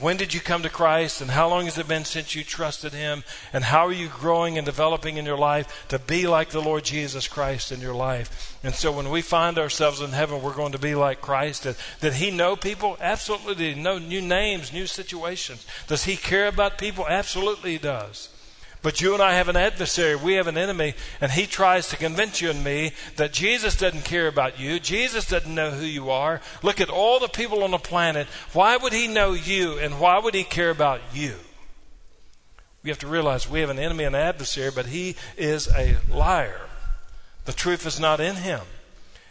When 0.00 0.18
did 0.18 0.34
you 0.34 0.40
come 0.40 0.62
to 0.62 0.68
Christ 0.68 1.22
and 1.22 1.30
how 1.30 1.48
long 1.48 1.64
has 1.64 1.78
it 1.78 1.88
been 1.88 2.04
since 2.04 2.34
you 2.34 2.44
trusted 2.44 2.92
Him? 2.92 3.24
And 3.52 3.64
how 3.64 3.86
are 3.86 3.92
you 3.92 4.08
growing 4.08 4.58
and 4.58 4.66
developing 4.66 5.16
in 5.16 5.24
your 5.24 5.38
life 5.38 5.86
to 5.88 5.98
be 5.98 6.26
like 6.26 6.50
the 6.50 6.60
Lord 6.60 6.84
Jesus 6.84 7.26
Christ 7.26 7.72
in 7.72 7.80
your 7.80 7.94
life? 7.94 8.58
And 8.62 8.74
so 8.74 8.92
when 8.92 9.08
we 9.08 9.22
find 9.22 9.58
ourselves 9.58 10.00
in 10.02 10.10
heaven, 10.10 10.42
we're 10.42 10.54
going 10.54 10.72
to 10.72 10.78
be 10.78 10.94
like 10.94 11.22
Christ. 11.22 11.62
Did, 11.62 11.76
did 12.00 12.12
He 12.14 12.30
know 12.30 12.54
people? 12.54 12.98
Absolutely. 13.00 13.74
He 13.74 13.80
know 13.80 13.98
new 13.98 14.20
names, 14.20 14.72
new 14.72 14.86
situations? 14.86 15.66
Does 15.86 16.04
He 16.04 16.16
care 16.16 16.48
about 16.48 16.76
people? 16.76 17.06
Absolutely 17.08 17.72
He 17.72 17.78
does. 17.78 18.28
But 18.80 19.00
you 19.00 19.12
and 19.12 19.22
I 19.22 19.34
have 19.34 19.48
an 19.48 19.56
adversary. 19.56 20.14
We 20.14 20.34
have 20.34 20.46
an 20.46 20.56
enemy, 20.56 20.94
and 21.20 21.32
he 21.32 21.46
tries 21.46 21.88
to 21.88 21.96
convince 21.96 22.40
you 22.40 22.50
and 22.50 22.62
me 22.62 22.92
that 23.16 23.32
Jesus 23.32 23.76
doesn't 23.76 24.04
care 24.04 24.28
about 24.28 24.60
you. 24.60 24.78
Jesus 24.78 25.26
doesn't 25.26 25.52
know 25.52 25.70
who 25.70 25.84
you 25.84 26.10
are. 26.10 26.40
Look 26.62 26.80
at 26.80 26.90
all 26.90 27.18
the 27.18 27.28
people 27.28 27.64
on 27.64 27.72
the 27.72 27.78
planet. 27.78 28.28
Why 28.52 28.76
would 28.76 28.92
he 28.92 29.08
know 29.08 29.32
you, 29.32 29.78
and 29.78 29.98
why 29.98 30.18
would 30.18 30.34
he 30.34 30.44
care 30.44 30.70
about 30.70 31.00
you? 31.12 31.34
We 32.84 32.90
have 32.90 33.00
to 33.00 33.08
realize 33.08 33.50
we 33.50 33.60
have 33.60 33.70
an 33.70 33.80
enemy, 33.80 34.04
an 34.04 34.14
adversary, 34.14 34.70
but 34.72 34.86
he 34.86 35.16
is 35.36 35.68
a 35.68 35.96
liar. 36.08 36.60
The 37.46 37.52
truth 37.52 37.84
is 37.84 37.98
not 37.98 38.20
in 38.20 38.36
him. 38.36 38.60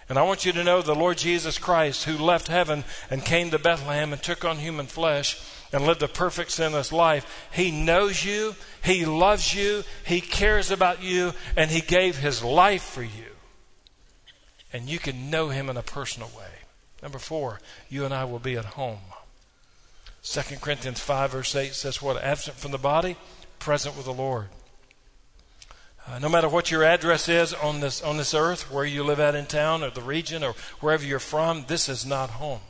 And 0.10 0.18
I 0.18 0.24
want 0.24 0.46
you 0.46 0.52
to 0.54 0.64
know 0.64 0.82
the 0.82 0.96
Lord 0.96 1.18
Jesus 1.18 1.58
Christ, 1.58 2.04
who 2.06 2.18
left 2.18 2.48
heaven 2.48 2.84
and 3.10 3.24
came 3.24 3.52
to 3.52 3.60
Bethlehem 3.60 4.12
and 4.12 4.22
took 4.22 4.44
on 4.44 4.58
human 4.58 4.88
flesh 4.88 5.42
and 5.72 5.86
lived 5.86 6.04
a 6.04 6.08
perfect 6.08 6.52
sinless 6.52 6.92
life, 6.92 7.48
He 7.52 7.72
knows 7.72 8.24
you, 8.24 8.56
He 8.84 9.06
loves 9.06 9.54
you, 9.54 9.84
He 10.06 10.22
cares 10.22 10.72
about 10.72 11.04
you, 11.04 11.34
and 11.56 11.72
He 11.72 11.82
gave 11.82 12.18
His 12.18 12.44
life 12.44 12.84
for 12.84 13.04
you. 13.04 13.36
And 14.74 14.90
you 14.90 15.00
can 15.00 15.30
know 15.30 15.50
Him 15.50 15.70
in 15.70 15.78
a 15.78 15.84
personal 15.84 16.30
way. 16.38 16.52
Number 17.02 17.20
four, 17.20 17.60
you 17.90 18.06
and 18.06 18.14
I 18.14 18.26
will 18.26 18.40
be 18.40 18.56
at 18.56 18.66
home. 18.66 19.00
2 20.24 20.42
Corinthians 20.58 21.00
5, 21.00 21.32
verse 21.32 21.56
8 21.56 21.74
says, 21.74 22.02
What? 22.02 22.22
Absent 22.22 22.58
from 22.58 22.72
the 22.72 22.78
body, 22.78 23.16
present 23.60 23.96
with 23.96 24.06
the 24.06 24.14
Lord. 24.14 24.48
Uh, 26.06 26.20
no 26.20 26.30
matter 26.30 26.48
what 26.48 26.72
your 26.72 26.84
address 26.84 27.28
is 27.28 27.54
on 27.54 27.82
this, 27.82 28.02
on 28.02 28.18
this 28.18 28.34
earth, 28.34 28.72
where 28.72 28.86
you 28.86 29.04
live 29.04 29.20
out 29.20 29.36
in 29.36 29.46
town 29.46 29.84
or 29.84 29.90
the 29.90 30.02
region 30.02 30.44
or 30.44 30.54
wherever 30.80 31.06
you're 31.06 31.20
from, 31.20 31.66
this 31.68 31.90
is 31.90 32.06
not 32.06 32.30
home. 32.30 32.62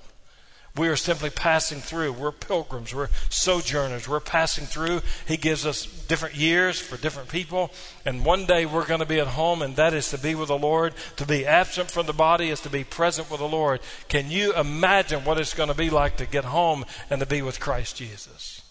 We 0.78 0.88
are 0.90 0.96
simply 0.96 1.30
passing 1.30 1.80
through. 1.80 2.14
We're 2.14 2.32
pilgrims. 2.32 2.94
We're 2.94 3.10
sojourners. 3.30 4.08
We're 4.08 4.20
passing 4.20 4.66
through. 4.66 5.02
He 5.28 5.38
gives 5.38 5.66
us 5.66 5.86
different 6.08 6.36
years 6.36 6.80
for 6.80 6.98
different 6.98 7.30
people. 7.30 7.72
And 8.06 8.24
one 8.24 8.46
day 8.46 8.66
we're 8.66 8.86
going 8.86 9.00
to 9.00 9.06
be 9.06 9.20
at 9.20 9.28
home, 9.28 9.62
and 9.62 9.76
that 9.76 9.94
is 9.94 10.10
to 10.12 10.18
be 10.18 10.36
with 10.36 10.50
the 10.50 10.58
Lord. 10.58 10.94
To 11.18 11.26
be 11.26 11.46
absent 11.46 11.90
from 11.90 12.06
the 12.06 12.14
body 12.14 12.50
is 12.50 12.62
to 12.62 12.70
be 12.70 12.84
present 12.84 13.32
with 13.32 13.40
the 13.40 13.48
Lord. 13.48 13.80
Can 14.08 14.30
you 14.30 14.54
imagine 14.54 15.26
what 15.26 15.40
it's 15.40 15.54
going 15.54 15.70
to 15.70 15.76
be 15.76 15.90
like 15.90 16.18
to 16.18 16.26
get 16.26 16.46
home 16.46 16.86
and 17.10 17.20
to 17.20 17.26
be 17.26 17.42
with 17.42 17.60
Christ 17.60 17.98
Jesus? 17.98 18.62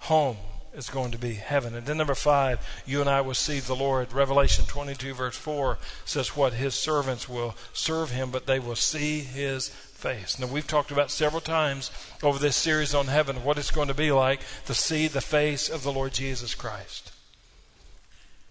Home 0.00 0.36
is 0.74 0.90
going 0.90 1.12
to 1.12 1.18
be 1.18 1.34
heaven. 1.34 1.74
And 1.74 1.86
then 1.86 1.96
number 1.96 2.14
five, 2.14 2.66
you 2.84 3.00
and 3.00 3.08
I 3.08 3.20
will 3.20 3.34
see 3.34 3.60
the 3.60 3.76
Lord. 3.76 4.12
Revelation 4.12 4.64
22 4.66 5.14
verse 5.14 5.36
4 5.36 5.78
says 6.04 6.36
what 6.36 6.54
his 6.54 6.74
servants 6.74 7.28
will 7.28 7.54
serve 7.72 8.10
him, 8.10 8.30
but 8.30 8.46
they 8.46 8.58
will 8.58 8.76
see 8.76 9.20
his 9.20 9.68
face. 10.04 10.38
Now 10.38 10.48
we've 10.48 10.66
talked 10.66 10.90
about 10.90 11.10
several 11.10 11.40
times 11.40 11.90
over 12.22 12.38
this 12.38 12.56
series 12.56 12.94
on 12.94 13.06
heaven 13.06 13.42
what 13.42 13.56
it's 13.56 13.70
going 13.70 13.88
to 13.88 13.94
be 13.94 14.12
like 14.12 14.42
to 14.66 14.74
see 14.74 15.08
the 15.08 15.22
face 15.22 15.70
of 15.70 15.82
the 15.82 15.90
Lord 15.90 16.12
Jesus 16.12 16.54
Christ. 16.54 17.10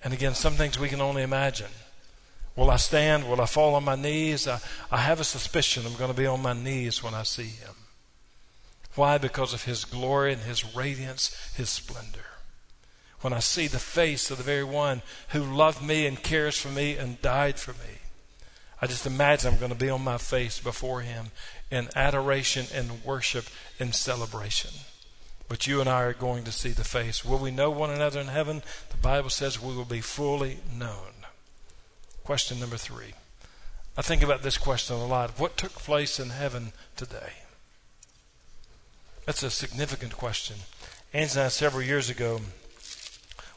And 0.04 0.16
again, 0.16 0.34
some 0.34 0.54
things 0.54 0.80
we 0.80 0.90
can 0.90 1.00
only 1.00 1.22
imagine. 1.22 1.70
Will 2.56 2.72
I 2.72 2.78
stand? 2.78 3.30
Will 3.30 3.40
I 3.40 3.46
fall 3.46 3.76
on 3.76 3.84
my 3.84 3.96
knees? 3.96 4.48
I, 4.48 4.62
I 4.92 4.98
have 4.98 5.20
a 5.20 5.24
suspicion 5.24 5.84
I'm 5.86 5.96
going 5.96 6.10
to 6.12 6.18
be 6.18 6.26
on 6.26 6.42
my 6.42 6.54
knees 6.54 7.04
when 7.04 7.14
I 7.14 7.22
see 7.22 7.44
him. 7.44 7.76
Why? 8.96 9.20
Because 9.20 9.54
of 9.54 9.66
his 9.66 9.86
glory 9.86 10.34
and 10.34 10.42
his 10.42 10.76
radiance, 10.76 11.54
his 11.56 11.70
splendor. 11.70 12.26
When 13.22 13.32
I 13.32 13.40
see 13.40 13.68
the 13.68 13.78
face 13.78 14.32
of 14.32 14.40
the 14.40 14.44
very 14.44 14.64
one 14.64 15.04
who 15.30 15.44
loved 15.44 15.84
me 15.84 16.08
and 16.08 16.22
cares 16.22 16.58
for 16.58 16.70
me 16.70 16.98
and 16.98 17.22
died 17.22 17.60
for 17.60 17.74
me, 17.74 18.00
I 18.84 18.86
just 18.86 19.08
imagine 19.08 19.54
I'm 19.54 19.60
going 19.60 19.72
to 19.72 19.78
be 19.78 19.90
on 19.90 20.04
my 20.04 20.18
face 20.18 20.60
before 20.60 21.00
him 21.00 21.28
in 21.72 21.88
adoration 21.96 22.66
and 22.74 23.02
worship 23.06 23.46
and 23.80 23.96
celebration. 23.96 24.72
But 25.48 25.66
you 25.68 25.80
and 25.80 25.90
I 25.90 26.02
are 26.02 26.12
going 26.12 26.44
to 26.44 26.52
see 26.52 26.72
the 26.72 26.84
face. 26.84 27.24
Will 27.24 27.38
we 27.38 27.50
know 27.50 27.72
one 27.72 27.92
another 27.92 28.20
in 28.20 28.28
heaven? 28.28 28.62
The 28.90 28.98
Bible 28.98 29.30
says 29.30 29.58
we 29.58 29.74
will 29.74 29.86
be 29.86 30.02
fully 30.02 30.58
known. 30.78 31.14
Question 32.26 32.60
number 32.60 32.76
three. 32.76 33.14
I 33.96 34.02
think 34.02 34.22
about 34.22 34.44
this 34.44 34.58
question 34.58 34.98
a 34.98 35.06
lot. 35.06 35.40
What 35.40 35.56
took 35.56 35.76
place 35.76 36.20
in 36.20 36.32
heaven 36.32 36.74
today? 36.98 37.36
That's 39.26 39.44
a 39.44 39.50
significant 39.50 40.18
question. 40.18 40.58
Angie 41.14 41.40
and 41.40 41.46
I, 41.46 41.48
several 41.48 41.84
years 41.84 42.10
ago, 42.10 42.42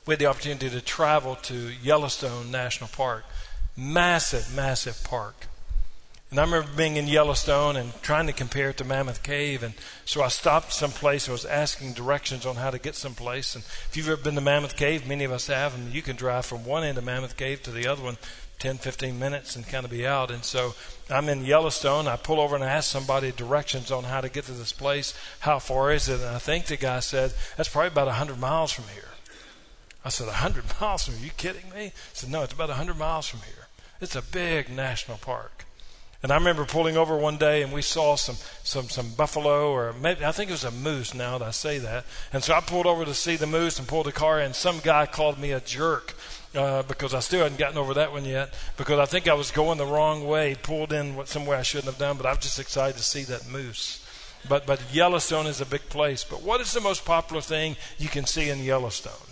we 0.07 0.13
had 0.13 0.21
the 0.21 0.27
opportunity 0.27 0.71
to 0.71 0.81
travel 0.81 1.35
to 1.35 1.73
Yellowstone 1.83 2.53
National 2.53 2.89
Park. 2.91 3.25
Massive, 3.77 4.55
massive 4.55 5.03
park. 5.05 5.47
And 6.31 6.41
I 6.41 6.45
remember 6.45 6.69
being 6.77 6.97
in 6.97 7.07
Yellowstone 7.07 7.77
and 7.77 7.93
trying 8.03 8.27
to 8.27 8.33
compare 8.33 8.71
it 8.71 8.79
to 8.79 8.85
Mammoth 8.85 9.23
Cave. 9.23 9.63
And 9.63 9.75
so 10.05 10.23
I 10.23 10.29
stopped 10.29 10.73
someplace. 10.73 11.29
I 11.29 11.33
was 11.33 11.45
asking 11.45 11.93
directions 11.93 12.45
on 12.45 12.57
how 12.57 12.71
to 12.71 12.81
get 12.81 12.97
someplace. 12.97 13.55
And 13.55 13.63
if 13.65 13.97
you've 13.97 14.09
ever 14.09 14.21
been 14.21 14.35
to 14.35 14.41
Mammoth 14.41 14.77
Cave, 14.77 15.07
many 15.07 15.23
of 15.23 15.31
us 15.31 15.47
have, 15.47 15.75
and 15.75 15.95
you 15.95 16.03
can 16.03 16.17
drive 16.17 16.45
from 16.45 16.65
one 16.65 16.83
end 16.83 16.99
of 16.99 17.05
Mammoth 17.05 17.37
Cave 17.37 17.63
to 17.63 17.71
the 17.71 17.87
other 17.87 18.03
one 18.03 18.17
10, 18.59 18.79
15 18.79 19.19
minutes 19.19 19.55
and 19.55 19.69
kind 19.69 19.85
of 19.85 19.91
be 19.91 20.07
out. 20.07 20.31
And 20.31 20.43
so 20.43 20.75
I'm 21.09 21.29
in 21.29 21.45
Yellowstone. 21.45 22.09
I 22.09 22.17
pull 22.17 22.41
over 22.41 22.57
and 22.57 22.65
I 22.65 22.69
ask 22.69 22.91
somebody 22.91 23.31
directions 23.31 23.93
on 23.93 24.05
how 24.05 24.21
to 24.21 24.29
get 24.29 24.45
to 24.45 24.53
this 24.53 24.73
place. 24.73 25.15
How 25.41 25.59
far 25.59 25.93
is 25.93 26.09
it? 26.09 26.21
And 26.21 26.31
I 26.31 26.39
think 26.39 26.67
the 26.67 26.77
guy 26.77 27.01
said, 27.01 27.35
that's 27.57 27.69
probably 27.69 27.89
about 27.89 28.07
100 28.07 28.39
miles 28.41 28.73
from 28.73 28.87
here. 28.95 29.11
I 30.05 30.09
said, 30.09 30.27
100 30.27 30.65
miles 30.81 31.05
from 31.05 31.15
here? 31.15 31.23
Are 31.23 31.27
you 31.27 31.33
kidding 31.37 31.71
me? 31.71 31.85
He 31.85 31.93
said, 32.15 32.31
no, 32.31 32.43
it's 32.43 32.55
about 32.55 32.69
100 32.69 32.99
miles 32.99 33.29
from 33.29 33.41
here. 33.41 33.66
It's 34.01 34.17
a 34.17 34.23
big 34.23 34.69
national 34.69 35.19
park. 35.19 35.65
And 36.23 36.33
I 36.33 36.37
remember 36.37 36.65
pulling 36.65 36.97
over 36.97 37.17
one 37.17 37.37
day 37.37 37.63
and 37.63 37.73
we 37.73 37.83
saw 37.83 38.17
some, 38.17 38.37
some, 38.65 38.89
some 38.89 39.11
buffalo 39.11 39.71
or 39.71 39.93
maybe, 39.93 40.25
I 40.25 40.33
think 40.33 40.51
it 40.51 40.55
was 40.55 40.65
a 40.65 40.71
moose 40.71 41.15
now 41.15 41.39
that 41.39 41.47
I 41.47 41.51
say 41.51 41.79
that. 41.79 42.05
And 42.33 42.43
so 42.43 42.55
I 42.55 42.61
pulled 42.61 42.87
over 42.87 43.05
to 43.05 43.15
see 43.15 43.37
the 43.37 43.47
moose 43.47 43.79
and 43.79 43.87
pulled 43.87 44.07
the 44.07 44.13
car 44.13 44.41
and 44.41 44.55
some 44.55 44.81
guy 44.81 45.07
called 45.07 45.39
me 45.39 45.53
a 45.53 45.61
jerk 45.61 46.15
uh, 46.55 46.83
because 46.83 47.15
I 47.15 47.21
still 47.21 47.43
hadn't 47.43 47.59
gotten 47.59 47.79
over 47.79 47.95
that 47.95 48.13
one 48.13 48.25
yet 48.25 48.53
because 48.77 48.99
I 48.99 49.05
think 49.05 49.29
I 49.29 49.35
was 49.35 49.51
going 49.51 49.79
the 49.79 49.87
wrong 49.87 50.27
way, 50.27 50.57
pulled 50.61 50.93
in 50.93 51.25
somewhere 51.27 51.59
I 51.59 51.63
shouldn't 51.63 51.93
have 51.93 51.99
done, 51.99 52.17
but 52.17 52.27
I'm 52.27 52.39
just 52.39 52.59
excited 52.59 52.97
to 52.97 53.05
see 53.05 53.23
that 53.25 53.49
moose. 53.49 54.03
But, 54.49 54.67
but 54.67 54.81
Yellowstone 54.93 55.47
is 55.47 55.61
a 55.61 55.67
big 55.67 55.89
place. 55.89 56.25
But 56.25 56.43
what 56.43 56.61
is 56.61 56.73
the 56.73 56.81
most 56.81 57.05
popular 57.05 57.43
thing 57.43 57.77
you 57.99 58.09
can 58.09 58.25
see 58.25 58.49
in 58.49 58.63
Yellowstone? 58.65 59.26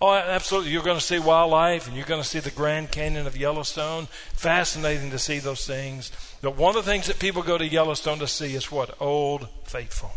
Oh, 0.00 0.14
absolutely. 0.14 0.70
You're 0.70 0.84
going 0.84 0.98
to 0.98 1.04
see 1.04 1.18
wildlife 1.18 1.88
and 1.88 1.96
you're 1.96 2.06
going 2.06 2.22
to 2.22 2.28
see 2.28 2.38
the 2.38 2.52
Grand 2.52 2.92
Canyon 2.92 3.26
of 3.26 3.36
Yellowstone. 3.36 4.06
Fascinating 4.06 5.10
to 5.10 5.18
see 5.18 5.40
those 5.40 5.66
things. 5.66 6.12
But 6.40 6.56
one 6.56 6.76
of 6.76 6.84
the 6.84 6.90
things 6.90 7.08
that 7.08 7.18
people 7.18 7.42
go 7.42 7.58
to 7.58 7.66
Yellowstone 7.66 8.20
to 8.20 8.28
see 8.28 8.54
is 8.54 8.70
what? 8.70 9.00
Old 9.00 9.48
Faithful. 9.64 10.12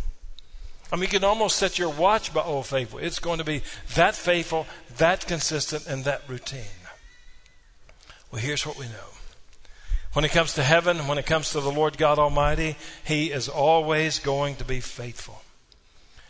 I 0.92 0.98
mean, 0.98 1.04
you 1.04 1.08
can 1.08 1.24
almost 1.24 1.56
set 1.56 1.80
your 1.80 1.90
watch 1.90 2.34
by 2.34 2.42
Old 2.42 2.68
Faithful. 2.68 3.00
It's 3.00 3.20
going 3.20 3.40
to 3.40 3.44
be 3.44 3.64
that 3.96 4.14
faithful, 4.14 4.68
that 4.98 5.26
consistent, 5.26 5.88
and 5.88 6.04
that 6.04 6.22
routine. 6.28 6.62
Well, 8.32 8.42
here's 8.42 8.68
what 8.68 8.78
we 8.78 8.86
know. 8.86 9.12
When 10.14 10.26
it 10.26 10.32
comes 10.32 10.54
to 10.56 10.64
heaven, 10.64 11.08
when 11.08 11.18
it 11.18 11.26
comes 11.26 11.52
to 11.52 11.62
the 11.62 11.72
Lord 11.72 11.98
God 11.98 12.20
Almighty, 12.20 12.76
He 13.04 13.32
is 13.32 13.48
always 13.48 14.20
going 14.20 14.58
to 14.58 14.66
be 14.66 14.82
faithful. 14.82 15.42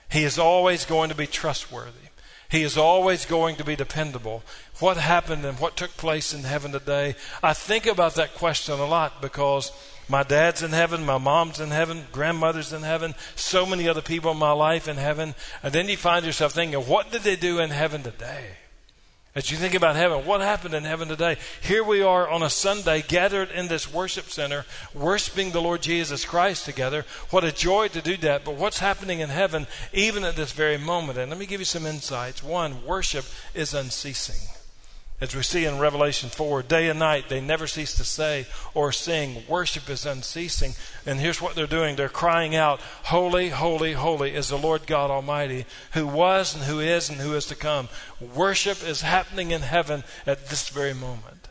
He 0.09 0.23
is 0.23 0.37
always 0.37 0.85
going 0.85 1.09
to 1.09 1.15
be 1.15 1.27
trustworthy. 1.27 2.10
He 2.51 2.63
is 2.63 2.77
always 2.77 3.25
going 3.25 3.55
to 3.55 3.63
be 3.63 3.77
dependable. 3.77 4.43
What 4.79 4.97
happened 4.97 5.45
and 5.45 5.57
what 5.57 5.77
took 5.77 5.95
place 5.95 6.33
in 6.33 6.43
heaven 6.43 6.73
today? 6.73 7.15
I 7.41 7.53
think 7.53 7.85
about 7.85 8.15
that 8.15 8.35
question 8.35 8.77
a 8.77 8.85
lot 8.85 9.21
because 9.21 9.71
my 10.09 10.23
dad's 10.23 10.61
in 10.61 10.71
heaven, 10.71 11.05
my 11.05 11.17
mom's 11.17 11.61
in 11.61 11.69
heaven, 11.69 12.07
grandmother's 12.11 12.73
in 12.73 12.81
heaven, 12.81 13.15
so 13.37 13.65
many 13.65 13.87
other 13.87 14.01
people 14.01 14.31
in 14.31 14.37
my 14.37 14.51
life 14.51 14.89
in 14.89 14.97
heaven. 14.97 15.33
And 15.63 15.71
then 15.71 15.87
you 15.87 15.95
find 15.95 16.25
yourself 16.25 16.51
thinking, 16.51 16.81
what 16.81 17.09
did 17.09 17.21
they 17.21 17.37
do 17.37 17.59
in 17.59 17.69
heaven 17.69 18.03
today? 18.03 18.57
As 19.33 19.49
you 19.49 19.55
think 19.55 19.73
about 19.73 19.95
heaven, 19.95 20.25
what 20.25 20.41
happened 20.41 20.73
in 20.73 20.83
heaven 20.83 21.07
today? 21.07 21.37
Here 21.61 21.85
we 21.85 22.01
are 22.01 22.27
on 22.27 22.43
a 22.43 22.49
Sunday 22.49 23.01
gathered 23.01 23.49
in 23.49 23.69
this 23.69 23.91
worship 23.91 24.25
center, 24.29 24.65
worshiping 24.93 25.51
the 25.51 25.61
Lord 25.61 25.81
Jesus 25.81 26.25
Christ 26.25 26.65
together. 26.65 27.05
What 27.29 27.45
a 27.45 27.53
joy 27.53 27.87
to 27.89 28.01
do 28.01 28.17
that. 28.17 28.43
But 28.43 28.55
what's 28.55 28.79
happening 28.79 29.21
in 29.21 29.29
heaven 29.29 29.67
even 29.93 30.25
at 30.25 30.35
this 30.35 30.51
very 30.51 30.77
moment? 30.77 31.17
And 31.17 31.29
let 31.29 31.39
me 31.39 31.45
give 31.45 31.61
you 31.61 31.65
some 31.65 31.85
insights. 31.85 32.43
One, 32.43 32.85
worship 32.85 33.23
is 33.53 33.73
unceasing. 33.73 34.60
As 35.21 35.35
we 35.35 35.43
see 35.43 35.65
in 35.65 35.77
Revelation 35.77 36.29
4, 36.29 36.63
day 36.63 36.89
and 36.89 36.97
night 36.97 37.29
they 37.29 37.39
never 37.39 37.67
cease 37.67 37.93
to 37.93 38.03
say 38.03 38.47
or 38.73 38.91
sing, 38.91 39.43
worship 39.47 39.87
is 39.87 40.03
unceasing. 40.03 40.73
And 41.05 41.19
here's 41.19 41.39
what 41.39 41.53
they're 41.53 41.67
doing 41.67 41.95
they're 41.95 42.09
crying 42.09 42.55
out, 42.55 42.79
Holy, 43.03 43.49
holy, 43.49 43.93
holy 43.93 44.33
is 44.33 44.49
the 44.49 44.57
Lord 44.57 44.87
God 44.87 45.11
Almighty, 45.11 45.65
who 45.91 46.07
was 46.07 46.55
and 46.55 46.63
who 46.63 46.79
is 46.79 47.07
and 47.07 47.19
who 47.19 47.35
is 47.35 47.45
to 47.45 47.55
come. 47.55 47.87
Worship 48.19 48.83
is 48.83 49.01
happening 49.01 49.51
in 49.51 49.61
heaven 49.61 50.03
at 50.25 50.47
this 50.47 50.69
very 50.69 50.95
moment. 50.95 51.49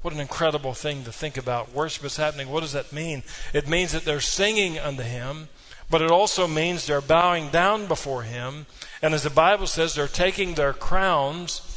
What 0.00 0.14
an 0.14 0.20
incredible 0.20 0.72
thing 0.72 1.04
to 1.04 1.12
think 1.12 1.36
about. 1.36 1.74
Worship 1.74 2.06
is 2.06 2.16
happening. 2.16 2.48
What 2.48 2.60
does 2.60 2.72
that 2.72 2.90
mean? 2.90 3.22
It 3.52 3.68
means 3.68 3.92
that 3.92 4.06
they're 4.06 4.20
singing 4.20 4.78
unto 4.78 5.02
Him, 5.02 5.50
but 5.90 6.00
it 6.00 6.10
also 6.10 6.46
means 6.46 6.86
they're 6.86 7.02
bowing 7.02 7.50
down 7.50 7.84
before 7.86 8.22
Him. 8.22 8.64
And 9.02 9.12
as 9.12 9.24
the 9.24 9.30
Bible 9.30 9.66
says, 9.66 9.94
they're 9.94 10.08
taking 10.08 10.54
their 10.54 10.72
crowns 10.72 11.75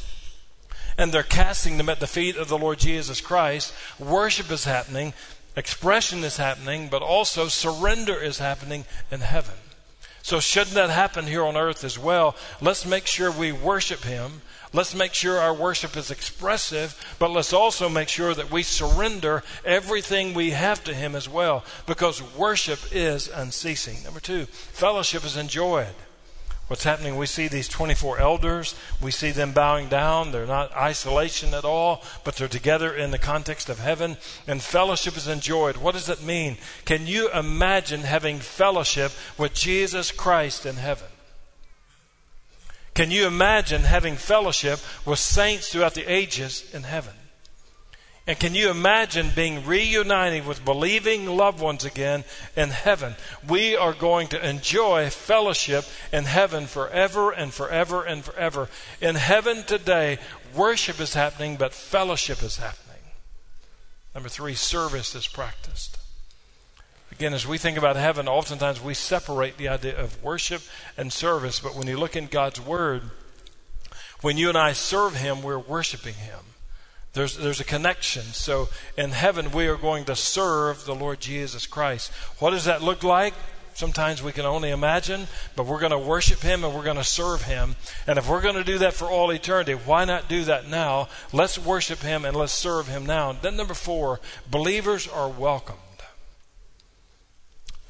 and 1.00 1.14
they're 1.14 1.22
casting 1.22 1.78
them 1.78 1.88
at 1.88 1.98
the 1.98 2.06
feet 2.06 2.36
of 2.36 2.48
the 2.48 2.58
Lord 2.58 2.78
Jesus 2.78 3.22
Christ. 3.22 3.72
Worship 3.98 4.50
is 4.50 4.66
happening, 4.66 5.14
expression 5.56 6.22
is 6.24 6.36
happening, 6.36 6.88
but 6.90 7.00
also 7.00 7.48
surrender 7.48 8.20
is 8.20 8.38
happening 8.38 8.84
in 9.10 9.20
heaven. 9.20 9.54
So, 10.20 10.40
shouldn't 10.40 10.74
that 10.74 10.90
happen 10.90 11.26
here 11.26 11.42
on 11.42 11.56
earth 11.56 11.84
as 11.84 11.98
well? 11.98 12.36
Let's 12.60 12.84
make 12.84 13.06
sure 13.06 13.32
we 13.32 13.50
worship 13.50 14.02
Him. 14.02 14.42
Let's 14.74 14.94
make 14.94 15.14
sure 15.14 15.38
our 15.38 15.54
worship 15.54 15.96
is 15.96 16.10
expressive, 16.10 16.94
but 17.18 17.30
let's 17.30 17.54
also 17.54 17.88
make 17.88 18.08
sure 18.08 18.34
that 18.34 18.50
we 18.50 18.62
surrender 18.62 19.42
everything 19.64 20.34
we 20.34 20.50
have 20.50 20.84
to 20.84 20.92
Him 20.92 21.16
as 21.16 21.30
well, 21.30 21.64
because 21.86 22.22
worship 22.36 22.78
is 22.92 23.26
unceasing. 23.26 24.04
Number 24.04 24.20
two, 24.20 24.44
fellowship 24.44 25.24
is 25.24 25.38
enjoyed. 25.38 25.94
What's 26.70 26.84
happening? 26.84 27.16
We 27.16 27.26
see 27.26 27.48
these 27.48 27.66
24 27.66 28.20
elders. 28.20 28.76
We 29.00 29.10
see 29.10 29.32
them 29.32 29.50
bowing 29.50 29.88
down. 29.88 30.30
They're 30.30 30.46
not 30.46 30.72
isolation 30.76 31.52
at 31.52 31.64
all, 31.64 32.04
but 32.22 32.36
they're 32.36 32.46
together 32.46 32.94
in 32.94 33.10
the 33.10 33.18
context 33.18 33.68
of 33.68 33.80
heaven, 33.80 34.16
and 34.46 34.62
fellowship 34.62 35.16
is 35.16 35.26
enjoyed. 35.26 35.78
What 35.78 35.94
does 35.94 36.08
it 36.08 36.22
mean? 36.22 36.58
Can 36.84 37.08
you 37.08 37.28
imagine 37.32 38.02
having 38.02 38.38
fellowship 38.38 39.10
with 39.36 39.52
Jesus 39.52 40.12
Christ 40.12 40.64
in 40.64 40.76
heaven? 40.76 41.08
Can 42.94 43.10
you 43.10 43.26
imagine 43.26 43.82
having 43.82 44.14
fellowship 44.14 44.78
with 45.04 45.18
saints 45.18 45.72
throughout 45.72 45.94
the 45.94 46.08
ages 46.08 46.72
in 46.72 46.84
heaven? 46.84 47.14
And 48.30 48.38
can 48.38 48.54
you 48.54 48.70
imagine 48.70 49.32
being 49.34 49.66
reunited 49.66 50.46
with 50.46 50.64
believing 50.64 51.26
loved 51.26 51.60
ones 51.60 51.84
again 51.84 52.22
in 52.56 52.68
heaven? 52.68 53.16
We 53.48 53.74
are 53.74 53.92
going 53.92 54.28
to 54.28 54.48
enjoy 54.48 55.10
fellowship 55.10 55.84
in 56.12 56.26
heaven 56.26 56.66
forever 56.66 57.32
and 57.32 57.52
forever 57.52 58.04
and 58.04 58.24
forever. 58.24 58.68
In 59.00 59.16
heaven 59.16 59.64
today, 59.64 60.18
worship 60.54 61.00
is 61.00 61.14
happening, 61.14 61.56
but 61.56 61.74
fellowship 61.74 62.40
is 62.44 62.58
happening. 62.58 63.02
Number 64.14 64.28
three, 64.28 64.54
service 64.54 65.16
is 65.16 65.26
practiced. 65.26 65.98
Again, 67.10 67.34
as 67.34 67.48
we 67.48 67.58
think 67.58 67.76
about 67.76 67.96
heaven, 67.96 68.28
oftentimes 68.28 68.80
we 68.80 68.94
separate 68.94 69.56
the 69.56 69.66
idea 69.66 70.00
of 70.00 70.22
worship 70.22 70.62
and 70.96 71.12
service, 71.12 71.58
but 71.58 71.74
when 71.74 71.88
you 71.88 71.98
look 71.98 72.14
in 72.14 72.26
God's 72.26 72.60
Word, 72.60 73.10
when 74.20 74.38
you 74.38 74.48
and 74.48 74.56
I 74.56 74.72
serve 74.72 75.16
Him, 75.16 75.42
we're 75.42 75.58
worshiping 75.58 76.14
Him. 76.14 76.49
There's, 77.12 77.36
there's 77.36 77.60
a 77.60 77.64
connection. 77.64 78.22
So 78.22 78.68
in 78.96 79.10
heaven, 79.10 79.50
we 79.50 79.66
are 79.66 79.76
going 79.76 80.04
to 80.04 80.16
serve 80.16 80.84
the 80.84 80.94
Lord 80.94 81.20
Jesus 81.20 81.66
Christ. 81.66 82.12
What 82.38 82.50
does 82.50 82.66
that 82.66 82.82
look 82.82 83.02
like? 83.02 83.34
Sometimes 83.74 84.22
we 84.22 84.32
can 84.32 84.44
only 84.44 84.70
imagine, 84.70 85.26
but 85.56 85.64
we're 85.64 85.80
going 85.80 85.92
to 85.92 85.98
worship 85.98 86.40
Him 86.40 86.64
and 86.64 86.74
we're 86.74 86.84
going 86.84 86.96
to 86.96 87.04
serve 87.04 87.42
Him. 87.44 87.76
And 88.06 88.18
if 88.18 88.28
we're 88.28 88.42
going 88.42 88.56
to 88.56 88.64
do 88.64 88.78
that 88.78 88.94
for 88.94 89.06
all 89.06 89.30
eternity, 89.30 89.72
why 89.72 90.04
not 90.04 90.28
do 90.28 90.44
that 90.44 90.68
now? 90.68 91.08
Let's 91.32 91.58
worship 91.58 92.00
Him 92.00 92.24
and 92.24 92.36
let's 92.36 92.52
serve 92.52 92.88
Him 92.88 93.06
now. 93.06 93.32
Then, 93.32 93.56
number 93.56 93.74
four, 93.74 94.20
believers 94.50 95.08
are 95.08 95.28
welcomed. 95.28 95.78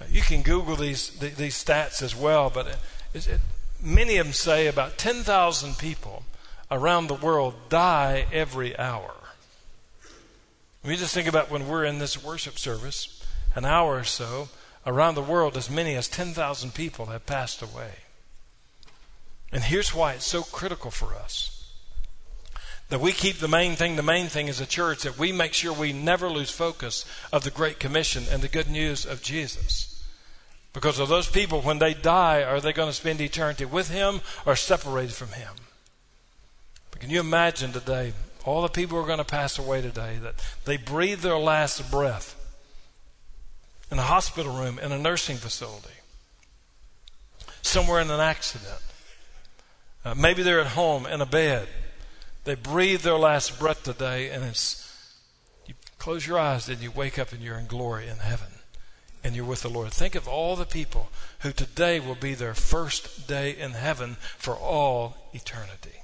You 0.09 0.23
can 0.23 0.43
Google 0.43 0.77
these, 0.77 1.11
these 1.11 1.63
stats 1.63 2.03
as 2.03 2.17
well, 2.17 2.51
but 2.51 2.79
it, 3.15 3.27
it, 3.27 3.41
many 3.83 4.17
of 4.17 4.27
them 4.27 4.33
say 4.33 4.67
about 4.67 4.97
10,000 4.97 5.77
people 5.77 6.25
around 6.71 7.07
the 7.07 7.15
world 7.15 7.55
die 7.69 8.27
every 8.33 8.79
hour. 8.79 9.15
We 10.85 10.97
just 10.97 11.15
think 11.15 11.29
about 11.29 11.51
when 11.51 11.69
we're 11.69 11.85
in 11.85 11.99
this 11.99 12.23
worship 12.23 12.59
service, 12.59 13.23
an 13.55 13.65
hour 13.65 13.97
or 13.97 14.05
so, 14.05 14.49
around 14.87 15.15
the 15.15 15.23
world, 15.23 15.57
as 15.57 15.69
many 15.69 15.95
as 15.95 16.09
10,000 16.09 16.75
people 16.75 17.07
have 17.07 17.27
passed 17.27 17.61
away. 17.61 17.91
And 19.53 19.65
here's 19.65 19.95
why 19.95 20.15
it's 20.15 20.27
so 20.27 20.43
critical 20.43 20.91
for 20.91 21.15
us 21.15 21.57
that 22.89 23.01
we 23.01 23.13
keep 23.13 23.37
the 23.37 23.49
main 23.49 23.77
thing 23.77 23.97
the 23.97 24.03
main 24.03 24.27
thing 24.27 24.49
as 24.49 24.61
a 24.61 24.67
church, 24.67 25.03
that 25.03 25.19
we 25.19 25.33
make 25.33 25.55
sure 25.55 25.73
we 25.73 25.93
never 25.93 26.29
lose 26.29 26.51
focus 26.51 27.05
of 27.33 27.45
the 27.45 27.51
Great 27.51 27.79
Commission 27.79 28.25
and 28.31 28.43
the 28.43 28.49
good 28.49 28.69
news 28.69 29.07
of 29.07 29.23
Jesus. 29.23 30.05
Because 30.73 30.99
of 30.99 31.09
those 31.09 31.29
people, 31.29 31.63
when 31.63 31.79
they 31.79 31.95
die, 31.95 32.43
are 32.43 32.61
they 32.61 32.73
going 32.73 32.89
to 32.89 32.95
spend 32.95 33.21
eternity 33.21 33.65
with 33.65 33.91
Him 33.91 34.21
or 34.47 34.57
separated 34.57 35.15
from 35.15 35.31
Him? 35.31 35.55
But 36.91 37.01
can 37.01 37.11
you 37.11 37.21
imagine 37.21 37.73
today, 37.73 38.13
all 38.45 38.63
the 38.63 38.69
people 38.69 38.97
who 38.97 39.05
are 39.05 39.07
going 39.07 39.19
to 39.19 39.25
pass 39.25 39.59
away 39.59 39.81
today, 39.81 40.19
that 40.23 40.35
they 40.65 40.77
breathe 40.77 41.21
their 41.21 41.39
last 41.39 41.91
breath 41.91 42.37
in 43.91 43.99
a 43.99 44.03
hospital 44.03 44.57
room, 44.57 44.79
in 44.79 44.93
a 44.93 44.99
nursing 44.99 45.37
facility, 45.37 45.95
somewhere 47.63 48.01
in 48.01 48.11
an 48.11 48.21
accident. 48.21 48.81
Uh, 50.05 50.15
maybe 50.15 50.43
they're 50.43 50.61
at 50.61 50.69
home 50.69 51.07
in 51.07 51.21
a 51.21 51.27
bed. 51.27 51.69
They 52.45 52.55
breathe 52.55 53.03
their 53.03 53.19
last 53.19 53.59
breath 53.59 53.85
today, 53.85 54.31
and 54.31 54.45
it's 54.45 54.87
you 55.67 55.75
close 55.99 56.27
your 56.27 56.39
eyes 56.39 56.69
and 56.69 56.81
you 56.81 56.91
wake 56.91 57.19
up 57.19 57.33
and 57.33 57.43
you're 57.43 57.59
in 57.59 57.67
glory 57.67 58.09
in 58.09 58.17
heaven 58.19 58.49
and 59.23 59.37
you're 59.37 59.45
with 59.45 59.63
the 59.63 59.69
Lord. 59.69 59.93
Think 59.93 60.15
of 60.15 60.27
all 60.27 60.57
the 60.57 60.65
people 60.65 61.11
who 61.41 61.53
today 61.53 62.01
will 62.01 62.15
be 62.15 62.35
their 62.35 62.55
first 62.55 63.29
day 63.29 63.51
in 63.51 63.73
heaven 63.73 64.17
for 64.39 64.55
all 64.55 65.17
eternity. 65.33 66.00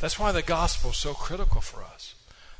That's 0.00 0.18
why 0.18 0.32
the 0.32 0.42
gospel 0.42 0.90
is 0.90 0.96
so 0.96 1.14
critical 1.14 1.60
for 1.60 1.82
us. 1.82 2.14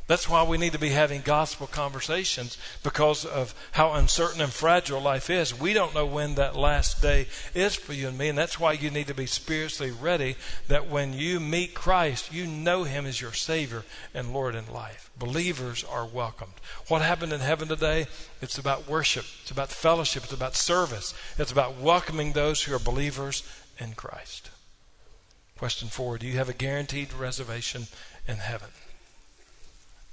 That's 0.08 0.26
why 0.26 0.42
we 0.42 0.56
need 0.56 0.72
to 0.72 0.78
be 0.78 0.88
having 0.88 1.20
gospel 1.20 1.66
conversations 1.66 2.56
because 2.82 3.26
of 3.26 3.54
how 3.72 3.92
uncertain 3.92 4.40
and 4.40 4.50
fragile 4.50 5.02
life 5.02 5.28
is. 5.28 5.58
We 5.58 5.74
don't 5.74 5.94
know 5.94 6.06
when 6.06 6.36
that 6.36 6.56
last 6.56 7.02
day 7.02 7.26
is 7.54 7.74
for 7.74 7.92
you 7.92 8.08
and 8.08 8.16
me, 8.16 8.30
and 8.30 8.38
that's 8.38 8.58
why 8.58 8.72
you 8.72 8.90
need 8.90 9.08
to 9.08 9.14
be 9.14 9.26
spiritually 9.26 9.92
ready 9.92 10.36
that 10.68 10.88
when 10.88 11.12
you 11.12 11.40
meet 11.40 11.74
Christ, 11.74 12.32
you 12.32 12.46
know 12.46 12.84
Him 12.84 13.04
as 13.04 13.20
your 13.20 13.34
Savior 13.34 13.84
and 14.14 14.32
Lord 14.32 14.54
in 14.54 14.72
life. 14.72 15.10
Believers 15.18 15.84
are 15.84 16.06
welcomed. 16.06 16.54
What 16.88 17.02
happened 17.02 17.34
in 17.34 17.40
heaven 17.40 17.68
today? 17.68 18.06
It's 18.40 18.56
about 18.56 18.88
worship, 18.88 19.26
it's 19.42 19.50
about 19.50 19.68
fellowship, 19.68 20.24
it's 20.24 20.32
about 20.32 20.56
service, 20.56 21.12
it's 21.36 21.52
about 21.52 21.76
welcoming 21.76 22.32
those 22.32 22.62
who 22.62 22.74
are 22.74 22.78
believers 22.78 23.42
in 23.78 23.92
Christ. 23.92 24.48
Question 25.58 25.88
four 25.88 26.18
Do 26.18 26.26
you 26.28 26.36
have 26.36 26.48
a 26.48 26.52
guaranteed 26.52 27.12
reservation 27.12 27.88
in 28.28 28.36
heaven? 28.36 28.68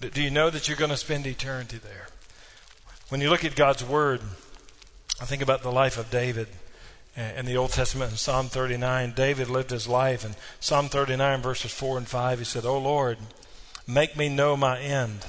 Do 0.02 0.22
you 0.22 0.32
know 0.32 0.50
that 0.50 0.68
you're 0.68 0.76
going 0.76 0.90
to 0.90 0.98
spend 0.98 1.28
eternity 1.28 1.78
there? 1.78 2.08
When 3.10 3.22
you 3.22 3.30
look 3.30 3.46
at 3.46 3.56
God's 3.56 3.84
Word, 3.84 4.22
I 5.22 5.26
think 5.26 5.44
about 5.44 5.62
the 5.62 5.72
life 5.72 6.00
of 6.00 6.10
David 6.10 6.48
in 7.16 7.46
the 7.46 7.58
Old 7.58 7.72
Testament 7.72 8.10
in 8.10 8.18
Psalm 8.18 8.48
39. 8.48 9.14
David 9.16 9.48
lived 9.48 9.70
his 9.70 9.88
life 9.88 10.26
in 10.26 10.36
Psalm 10.60 10.90
39, 10.90 11.44
verses 11.44 11.72
4 11.72 12.00
and 12.00 12.08
5. 12.08 12.40
He 12.40 12.46
said, 12.46 12.66
O 12.66 12.80
Lord, 12.80 13.20
make 13.88 14.18
me 14.18 14.30
know 14.30 14.58
my 14.58 14.80
end, 14.80 15.28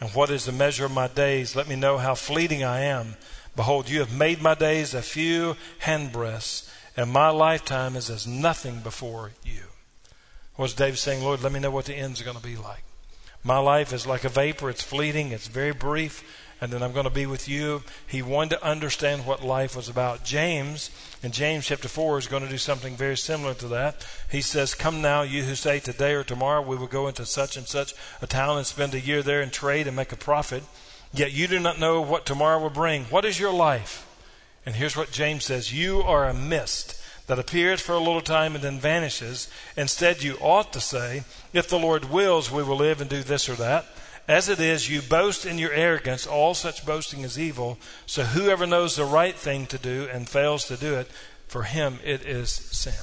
and 0.00 0.10
what 0.10 0.30
is 0.30 0.44
the 0.44 0.52
measure 0.52 0.84
of 0.84 0.92
my 0.92 1.08
days. 1.08 1.56
Let 1.56 1.68
me 1.68 1.74
know 1.74 1.98
how 1.98 2.14
fleeting 2.14 2.62
I 2.62 2.82
am. 2.82 3.16
Behold, 3.56 3.90
you 3.90 3.98
have 3.98 4.16
made 4.16 4.40
my 4.40 4.54
days 4.54 4.94
a 4.94 5.02
few 5.02 5.56
handbreadths, 5.80 6.69
and 7.00 7.10
my 7.10 7.30
lifetime 7.30 7.96
is 7.96 8.10
as 8.10 8.26
nothing 8.26 8.80
before 8.80 9.30
you. 9.42 9.62
Was 10.58 10.74
David 10.74 10.98
saying, 10.98 11.24
Lord, 11.24 11.42
let 11.42 11.50
me 11.50 11.58
know 11.58 11.70
what 11.70 11.86
the 11.86 11.94
end's 11.94 12.20
going 12.20 12.36
to 12.36 12.42
be 12.42 12.56
like? 12.56 12.84
My 13.42 13.56
life 13.56 13.94
is 13.94 14.06
like 14.06 14.24
a 14.24 14.28
vapor. 14.28 14.68
It's 14.68 14.82
fleeting. 14.82 15.32
It's 15.32 15.48
very 15.48 15.72
brief. 15.72 16.22
And 16.60 16.70
then 16.70 16.82
I'm 16.82 16.92
going 16.92 17.04
to 17.04 17.10
be 17.10 17.24
with 17.24 17.48
you. 17.48 17.84
He 18.06 18.20
wanted 18.20 18.56
to 18.56 18.62
understand 18.66 19.24
what 19.24 19.42
life 19.42 19.74
was 19.74 19.88
about. 19.88 20.24
James, 20.26 20.90
in 21.22 21.32
James 21.32 21.68
chapter 21.68 21.88
4, 21.88 22.18
is 22.18 22.26
going 22.26 22.42
to 22.42 22.50
do 22.50 22.58
something 22.58 22.96
very 22.96 23.16
similar 23.16 23.54
to 23.54 23.68
that. 23.68 24.06
He 24.30 24.42
says, 24.42 24.74
Come 24.74 25.00
now, 25.00 25.22
you 25.22 25.44
who 25.44 25.54
say 25.54 25.80
today 25.80 26.12
or 26.12 26.22
tomorrow 26.22 26.60
we 26.60 26.76
will 26.76 26.86
go 26.86 27.08
into 27.08 27.24
such 27.24 27.56
and 27.56 27.66
such 27.66 27.94
a 28.20 28.26
town 28.26 28.58
and 28.58 28.66
spend 28.66 28.92
a 28.92 29.00
year 29.00 29.22
there 29.22 29.40
and 29.40 29.50
trade 29.50 29.86
and 29.86 29.96
make 29.96 30.12
a 30.12 30.16
profit. 30.16 30.64
Yet 31.14 31.32
you 31.32 31.46
do 31.46 31.60
not 31.60 31.80
know 31.80 32.02
what 32.02 32.26
tomorrow 32.26 32.60
will 32.60 32.68
bring. 32.68 33.04
What 33.04 33.24
is 33.24 33.40
your 33.40 33.54
life? 33.54 34.06
And 34.66 34.74
here's 34.74 34.96
what 34.96 35.10
James 35.10 35.44
says 35.44 35.72
You 35.72 36.02
are 36.02 36.28
a 36.28 36.34
mist 36.34 37.00
that 37.26 37.38
appears 37.38 37.80
for 37.80 37.92
a 37.92 37.98
little 37.98 38.20
time 38.20 38.54
and 38.54 38.64
then 38.64 38.78
vanishes. 38.78 39.48
Instead, 39.76 40.22
you 40.22 40.36
ought 40.40 40.72
to 40.72 40.80
say, 40.80 41.24
If 41.52 41.68
the 41.68 41.78
Lord 41.78 42.06
wills, 42.06 42.50
we 42.50 42.62
will 42.62 42.76
live 42.76 43.00
and 43.00 43.08
do 43.08 43.22
this 43.22 43.48
or 43.48 43.54
that. 43.54 43.86
As 44.28 44.48
it 44.48 44.60
is, 44.60 44.88
you 44.88 45.02
boast 45.02 45.44
in 45.44 45.58
your 45.58 45.72
arrogance. 45.72 46.26
All 46.26 46.54
such 46.54 46.86
boasting 46.86 47.22
is 47.22 47.38
evil. 47.38 47.78
So 48.06 48.22
whoever 48.22 48.66
knows 48.66 48.94
the 48.94 49.04
right 49.04 49.34
thing 49.34 49.66
to 49.66 49.78
do 49.78 50.08
and 50.12 50.28
fails 50.28 50.66
to 50.66 50.76
do 50.76 50.94
it, 50.94 51.08
for 51.48 51.64
him 51.64 51.98
it 52.04 52.24
is 52.24 52.50
sin. 52.50 52.94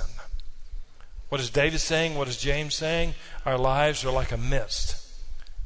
What 1.29 1.41
is 1.41 1.49
David 1.49 1.81
saying? 1.81 2.15
What 2.15 2.29
is 2.29 2.37
James 2.37 2.75
saying? 2.75 3.15
Our 3.45 3.57
lives 3.57 4.05
are 4.05 4.11
like 4.11 4.31
a 4.31 4.37
mist. 4.37 5.03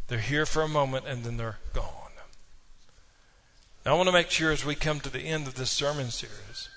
They're 0.08 0.20
here 0.20 0.46
for 0.46 0.64
a 0.64 0.68
moment 0.68 1.06
and 1.08 1.24
then 1.24 1.38
they're 1.38 1.60
gone. 1.74 2.01
Now, 3.86 3.94
I 3.94 3.98
want 3.98 4.08
to 4.08 4.14
make 4.14 4.30
sure 4.30 4.52
as 4.52 4.64
we 4.64 4.76
come 4.76 5.00
to 5.00 5.10
the 5.10 5.22
end 5.22 5.48
of 5.48 5.56
this 5.56 5.72
sermon 5.72 6.12
series 6.12 6.70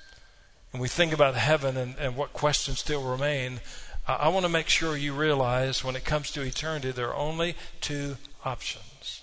and 0.73 0.81
we 0.81 0.89
think 0.89 1.13
about 1.13 1.35
heaven 1.35 1.77
and, 1.77 1.95
and 1.99 2.17
what 2.17 2.33
questions 2.33 2.79
still 2.79 3.03
remain, 3.03 3.61
I, 4.09 4.15
I 4.15 4.29
want 4.29 4.45
to 4.47 4.51
make 4.51 4.69
sure 4.69 4.97
you 4.97 5.13
realize 5.13 5.85
when 5.85 5.97
it 5.97 6.05
comes 6.05 6.31
to 6.33 6.43
eternity, 6.43 6.93
there 6.93 7.09
are 7.09 7.17
only 7.17 7.57
two 7.81 8.17
options. 8.45 9.23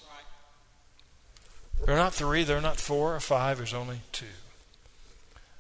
There 1.86 1.96
are 1.96 1.98
not 1.98 2.14
three, 2.14 2.44
there 2.44 2.58
are 2.58 2.62
not 2.62 2.78
four 2.78 3.16
or 3.16 3.20
five, 3.20 3.58
there's 3.58 3.74
only 3.74 4.02
two. 4.12 4.26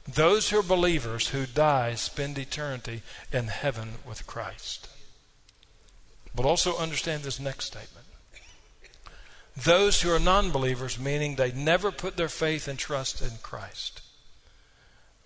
Those 0.07 0.49
who 0.49 0.59
are 0.59 0.63
believers 0.63 1.29
who 1.29 1.45
die 1.47 1.95
spend 1.95 2.37
eternity 2.37 3.01
in 3.31 3.47
heaven 3.47 3.95
with 4.07 4.27
Christ. 4.27 4.89
But 6.35 6.45
also 6.45 6.77
understand 6.77 7.23
this 7.23 7.39
next 7.39 7.65
statement. 7.65 8.00
Those 9.55 10.01
who 10.01 10.11
are 10.11 10.19
non 10.19 10.51
believers, 10.51 10.99
meaning 10.99 11.35
they 11.35 11.51
never 11.51 11.91
put 11.91 12.17
their 12.17 12.29
faith 12.29 12.67
and 12.67 12.79
trust 12.79 13.21
in 13.21 13.31
Christ. 13.41 14.01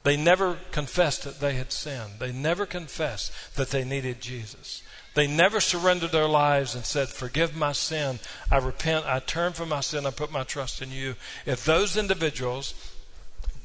They 0.03 0.17
never 0.17 0.57
confessed 0.71 1.23
that 1.23 1.39
they 1.39 1.55
had 1.55 1.71
sinned. 1.71 2.19
They 2.19 2.31
never 2.31 2.65
confessed 2.65 3.55
that 3.55 3.69
they 3.69 3.83
needed 3.83 4.21
Jesus. 4.21 4.83
They 5.15 5.27
never 5.27 5.59
surrendered 5.59 6.11
their 6.11 6.27
lives 6.27 6.75
and 6.75 6.85
said, 6.85 7.07
Forgive 7.07 7.55
my 7.55 7.71
sin. 7.71 8.19
I 8.51 8.57
repent. 8.57 9.05
I 9.05 9.19
turn 9.19 9.53
from 9.53 9.69
my 9.69 9.79
sin. 9.79 10.05
I 10.05 10.11
put 10.11 10.31
my 10.31 10.43
trust 10.43 10.81
in 10.81 10.91
you. 10.91 11.15
If 11.45 11.65
those 11.65 11.97
individuals 11.97 12.73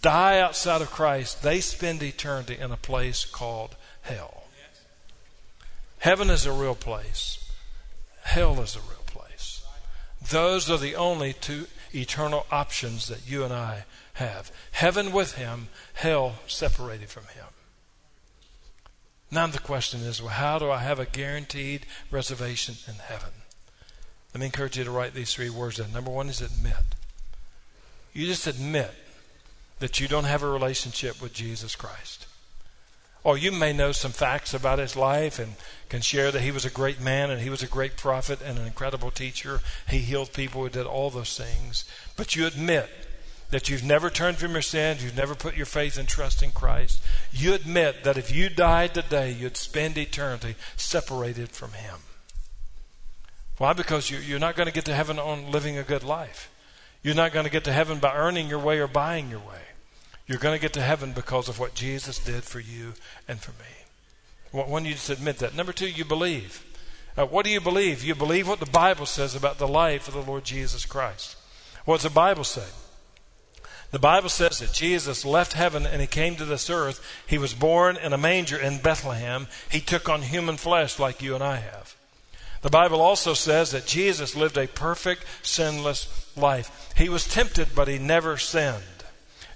die 0.00 0.38
outside 0.38 0.80
of 0.80 0.90
Christ, 0.90 1.42
they 1.42 1.60
spend 1.60 2.02
eternity 2.02 2.56
in 2.58 2.70
a 2.70 2.76
place 2.76 3.24
called 3.24 3.76
hell. 4.02 4.44
Heaven 5.98 6.30
is 6.30 6.46
a 6.46 6.52
real 6.52 6.74
place, 6.74 7.52
hell 8.22 8.58
is 8.60 8.76
a 8.76 8.80
real. 8.80 8.99
Those 10.28 10.70
are 10.70 10.78
the 10.78 10.94
only 10.94 11.32
two 11.32 11.66
eternal 11.94 12.46
options 12.50 13.08
that 13.08 13.28
you 13.28 13.44
and 13.44 13.52
I 13.52 13.84
have 14.14 14.52
heaven 14.72 15.12
with 15.12 15.36
Him, 15.36 15.68
hell 15.94 16.36
separated 16.46 17.08
from 17.08 17.24
Him. 17.24 17.46
Now 19.30 19.46
the 19.46 19.58
question 19.58 20.00
is, 20.00 20.20
well, 20.20 20.32
how 20.32 20.58
do 20.58 20.70
I 20.70 20.78
have 20.78 20.98
a 20.98 21.06
guaranteed 21.06 21.86
reservation 22.10 22.74
in 22.88 22.94
heaven? 22.94 23.30
Let 24.34 24.40
me 24.40 24.46
encourage 24.46 24.76
you 24.76 24.84
to 24.84 24.90
write 24.90 25.14
these 25.14 25.32
three 25.32 25.50
words 25.50 25.78
down. 25.78 25.92
Number 25.92 26.10
one 26.10 26.28
is 26.28 26.40
admit. 26.40 26.74
You 28.12 28.26
just 28.26 28.46
admit 28.46 28.92
that 29.78 30.00
you 30.00 30.08
don't 30.08 30.24
have 30.24 30.42
a 30.42 30.50
relationship 30.50 31.22
with 31.22 31.32
Jesus 31.32 31.74
Christ. 31.74 32.26
Or 33.22 33.36
you 33.36 33.52
may 33.52 33.72
know 33.72 33.92
some 33.92 34.12
facts 34.12 34.54
about 34.54 34.78
his 34.78 34.96
life 34.96 35.38
and 35.38 35.54
can 35.88 36.00
share 36.00 36.30
that 36.30 36.40
he 36.40 36.50
was 36.50 36.64
a 36.64 36.70
great 36.70 37.00
man 37.00 37.30
and 37.30 37.42
he 37.42 37.50
was 37.50 37.62
a 37.62 37.66
great 37.66 37.96
prophet 37.96 38.40
and 38.42 38.58
an 38.58 38.66
incredible 38.66 39.10
teacher. 39.10 39.60
He 39.88 39.98
healed 39.98 40.32
people, 40.32 40.64
he 40.64 40.70
did 40.70 40.86
all 40.86 41.10
those 41.10 41.36
things. 41.36 41.84
But 42.16 42.34
you 42.34 42.46
admit 42.46 42.88
that 43.50 43.68
you've 43.68 43.84
never 43.84 44.10
turned 44.10 44.38
from 44.38 44.52
your 44.52 44.62
sins, 44.62 45.02
you've 45.02 45.16
never 45.16 45.34
put 45.34 45.56
your 45.56 45.66
faith 45.66 45.98
and 45.98 46.08
trust 46.08 46.42
in 46.42 46.52
Christ, 46.52 47.02
you 47.32 47.52
admit 47.52 48.04
that 48.04 48.16
if 48.16 48.34
you 48.34 48.48
died 48.48 48.94
today, 48.94 49.32
you'd 49.32 49.56
spend 49.56 49.98
eternity 49.98 50.54
separated 50.76 51.50
from 51.50 51.72
Him. 51.72 51.96
Why? 53.58 53.72
Because 53.72 54.10
you're 54.10 54.38
not 54.38 54.56
going 54.56 54.68
to 54.68 54.72
get 54.72 54.86
to 54.86 54.94
heaven 54.94 55.18
on 55.18 55.50
living 55.50 55.76
a 55.76 55.82
good 55.82 56.04
life. 56.04 56.50
You're 57.02 57.14
not 57.14 57.32
going 57.32 57.44
to 57.44 57.50
get 57.50 57.64
to 57.64 57.72
heaven 57.72 57.98
by 57.98 58.14
earning 58.14 58.48
your 58.48 58.58
way 58.58 58.78
or 58.78 58.86
buying 58.86 59.30
your 59.30 59.40
way. 59.40 59.60
You're 60.30 60.38
going 60.38 60.54
to 60.56 60.62
get 60.62 60.74
to 60.74 60.80
heaven 60.80 61.10
because 61.10 61.48
of 61.48 61.58
what 61.58 61.74
Jesus 61.74 62.20
did 62.20 62.44
for 62.44 62.60
you 62.60 62.92
and 63.26 63.40
for 63.40 63.50
me. 63.50 64.62
One, 64.62 64.84
you 64.84 64.92
just 64.92 65.10
admit 65.10 65.38
that. 65.38 65.56
Number 65.56 65.72
two, 65.72 65.90
you 65.90 66.04
believe. 66.04 66.64
Uh, 67.16 67.26
what 67.26 67.44
do 67.44 67.50
you 67.50 67.60
believe? 67.60 68.04
You 68.04 68.14
believe 68.14 68.46
what 68.46 68.60
the 68.60 68.66
Bible 68.66 69.06
says 69.06 69.34
about 69.34 69.58
the 69.58 69.66
life 69.66 70.06
of 70.06 70.14
the 70.14 70.22
Lord 70.22 70.44
Jesus 70.44 70.86
Christ. 70.86 71.36
What 71.84 71.96
does 71.96 72.04
the 72.04 72.10
Bible 72.10 72.44
say? 72.44 72.68
The 73.90 73.98
Bible 73.98 74.28
says 74.28 74.60
that 74.60 74.72
Jesus 74.72 75.24
left 75.24 75.54
heaven 75.54 75.84
and 75.84 76.00
he 76.00 76.06
came 76.06 76.36
to 76.36 76.44
this 76.44 76.70
earth. 76.70 77.04
He 77.26 77.36
was 77.36 77.52
born 77.52 77.96
in 77.96 78.12
a 78.12 78.18
manger 78.18 78.56
in 78.56 78.78
Bethlehem. 78.78 79.48
He 79.68 79.80
took 79.80 80.08
on 80.08 80.22
human 80.22 80.58
flesh 80.58 81.00
like 81.00 81.20
you 81.20 81.34
and 81.34 81.42
I 81.42 81.56
have. 81.56 81.96
The 82.62 82.70
Bible 82.70 83.00
also 83.00 83.34
says 83.34 83.72
that 83.72 83.84
Jesus 83.84 84.36
lived 84.36 84.56
a 84.56 84.68
perfect, 84.68 85.24
sinless 85.42 86.30
life. 86.36 86.92
He 86.96 87.08
was 87.08 87.26
tempted, 87.26 87.70
but 87.74 87.88
he 87.88 87.98
never 87.98 88.36
sinned. 88.36 88.84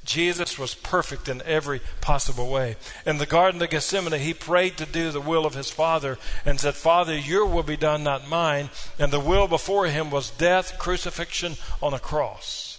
Jesus 0.04 0.58
was 0.58 0.74
perfect 0.74 1.28
in 1.28 1.42
every 1.42 1.80
possible 2.00 2.50
way. 2.50 2.76
In 3.06 3.18
the 3.18 3.26
Garden 3.26 3.62
of 3.62 3.70
Gethsemane, 3.70 4.20
he 4.20 4.34
prayed 4.34 4.76
to 4.76 4.86
do 4.86 5.10
the 5.10 5.20
will 5.20 5.46
of 5.46 5.54
his 5.54 5.70
Father 5.70 6.18
and 6.44 6.60
said, 6.60 6.74
Father, 6.74 7.16
your 7.16 7.46
will 7.46 7.62
be 7.62 7.76
done, 7.76 8.04
not 8.04 8.28
mine. 8.28 8.70
And 8.98 9.12
the 9.12 9.20
will 9.20 9.48
before 9.48 9.86
him 9.86 10.10
was 10.10 10.30
death, 10.30 10.78
crucifixion 10.78 11.56
on 11.82 11.94
a 11.94 11.98
cross. 11.98 12.73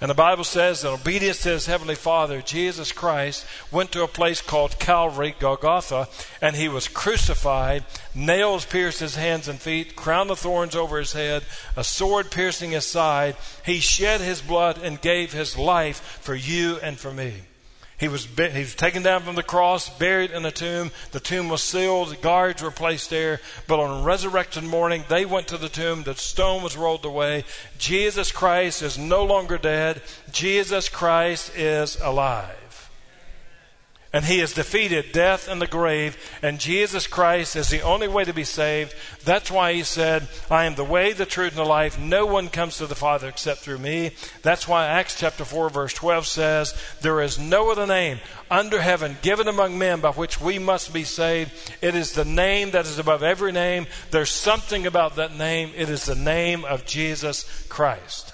And 0.00 0.08
the 0.08 0.14
Bible 0.14 0.44
says 0.44 0.82
that 0.82 0.90
obedience 0.90 1.42
to 1.42 1.48
his 1.48 1.66
heavenly 1.66 1.96
Father, 1.96 2.40
Jesus 2.40 2.92
Christ, 2.92 3.44
went 3.72 3.90
to 3.92 4.04
a 4.04 4.08
place 4.08 4.40
called 4.40 4.78
Calvary, 4.78 5.34
Golgotha, 5.36 6.08
and 6.40 6.54
he 6.54 6.68
was 6.68 6.86
crucified. 6.86 7.84
Nails 8.14 8.64
pierced 8.64 9.00
his 9.00 9.16
hands 9.16 9.48
and 9.48 9.60
feet, 9.60 9.96
crown 9.96 10.30
of 10.30 10.38
thorns 10.38 10.76
over 10.76 10.98
his 10.98 11.14
head, 11.14 11.42
a 11.76 11.82
sword 11.82 12.30
piercing 12.30 12.70
his 12.70 12.86
side. 12.86 13.34
He 13.66 13.80
shed 13.80 14.20
his 14.20 14.40
blood 14.40 14.78
and 14.80 15.00
gave 15.00 15.32
his 15.32 15.58
life 15.58 15.96
for 16.20 16.36
you 16.36 16.78
and 16.80 16.96
for 16.96 17.12
me. 17.12 17.34
He 17.98 18.06
was, 18.06 18.26
he 18.26 18.60
was 18.60 18.76
taken 18.76 19.02
down 19.02 19.22
from 19.22 19.34
the 19.34 19.42
cross, 19.42 19.88
buried 19.98 20.30
in 20.30 20.46
a 20.46 20.52
tomb. 20.52 20.92
The 21.10 21.18
tomb 21.18 21.48
was 21.48 21.64
sealed. 21.64 22.20
Guards 22.22 22.62
were 22.62 22.70
placed 22.70 23.10
there. 23.10 23.40
But 23.66 23.80
on 23.80 24.04
resurrection 24.04 24.68
morning, 24.68 25.04
they 25.08 25.24
went 25.24 25.48
to 25.48 25.58
the 25.58 25.68
tomb. 25.68 26.04
The 26.04 26.14
stone 26.14 26.62
was 26.62 26.76
rolled 26.76 27.04
away. 27.04 27.44
Jesus 27.76 28.30
Christ 28.30 28.82
is 28.82 28.96
no 28.96 29.24
longer 29.24 29.58
dead. 29.58 30.00
Jesus 30.30 30.88
Christ 30.88 31.56
is 31.56 32.00
alive. 32.00 32.67
And 34.10 34.24
he 34.24 34.38
has 34.38 34.54
defeated 34.54 35.12
death 35.12 35.48
and 35.48 35.60
the 35.60 35.66
grave, 35.66 36.16
and 36.40 36.58
Jesus 36.58 37.06
Christ 37.06 37.56
is 37.56 37.68
the 37.68 37.82
only 37.82 38.08
way 38.08 38.24
to 38.24 38.32
be 38.32 38.44
saved. 38.44 38.94
That's 39.24 39.50
why 39.50 39.74
he 39.74 39.82
said, 39.82 40.28
I 40.50 40.64
am 40.64 40.76
the 40.76 40.84
way, 40.84 41.12
the 41.12 41.26
truth, 41.26 41.50
and 41.50 41.58
the 41.58 41.64
life. 41.64 41.98
No 41.98 42.24
one 42.24 42.48
comes 42.48 42.78
to 42.78 42.86
the 42.86 42.94
Father 42.94 43.28
except 43.28 43.60
through 43.60 43.78
me. 43.78 44.12
That's 44.40 44.66
why 44.66 44.86
Acts 44.86 45.14
chapter 45.18 45.44
4, 45.44 45.68
verse 45.68 45.92
12 45.92 46.26
says, 46.26 46.74
There 47.02 47.20
is 47.20 47.38
no 47.38 47.70
other 47.70 47.86
name 47.86 48.20
under 48.50 48.80
heaven 48.80 49.18
given 49.20 49.46
among 49.46 49.76
men 49.76 50.00
by 50.00 50.12
which 50.12 50.40
we 50.40 50.58
must 50.58 50.94
be 50.94 51.04
saved. 51.04 51.52
It 51.82 51.94
is 51.94 52.14
the 52.14 52.24
name 52.24 52.70
that 52.70 52.86
is 52.86 52.98
above 52.98 53.22
every 53.22 53.52
name. 53.52 53.86
There's 54.10 54.30
something 54.30 54.86
about 54.86 55.16
that 55.16 55.36
name. 55.36 55.72
It 55.76 55.90
is 55.90 56.06
the 56.06 56.14
name 56.14 56.64
of 56.64 56.86
Jesus 56.86 57.66
Christ. 57.68 58.32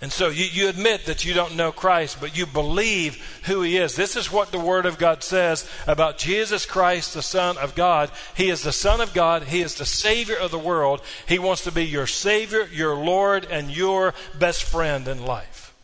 And 0.00 0.12
so 0.12 0.28
you, 0.28 0.44
you 0.44 0.68
admit 0.68 1.06
that 1.06 1.24
you 1.24 1.34
don't 1.34 1.56
know 1.56 1.72
Christ, 1.72 2.18
but 2.20 2.36
you 2.36 2.46
believe 2.46 3.16
who 3.44 3.62
He 3.62 3.78
is. 3.78 3.96
This 3.96 4.14
is 4.14 4.30
what 4.30 4.52
the 4.52 4.60
Word 4.60 4.86
of 4.86 4.96
God 4.96 5.24
says 5.24 5.68
about 5.88 6.18
Jesus 6.18 6.66
Christ, 6.66 7.14
the 7.14 7.22
Son 7.22 7.58
of 7.58 7.74
God. 7.74 8.12
He 8.36 8.48
is 8.48 8.62
the 8.62 8.72
Son 8.72 9.00
of 9.00 9.12
God. 9.12 9.44
He 9.44 9.60
is 9.60 9.74
the 9.74 9.84
Savior 9.84 10.36
of 10.36 10.52
the 10.52 10.58
world. 10.58 11.02
He 11.26 11.40
wants 11.40 11.64
to 11.64 11.72
be 11.72 11.84
your 11.84 12.06
Savior, 12.06 12.68
your 12.72 12.94
Lord, 12.94 13.44
and 13.50 13.76
your 13.76 14.14
best 14.38 14.62
friend 14.62 15.08
in 15.08 15.24
life. 15.24 15.74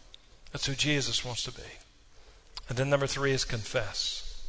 That's 0.52 0.66
who 0.66 0.74
Jesus 0.74 1.24
wants 1.24 1.42
to 1.44 1.52
be. 1.52 1.62
And 2.68 2.78
then 2.78 2.88
number 2.88 3.08
three 3.08 3.32
is 3.32 3.44
confess. 3.44 4.48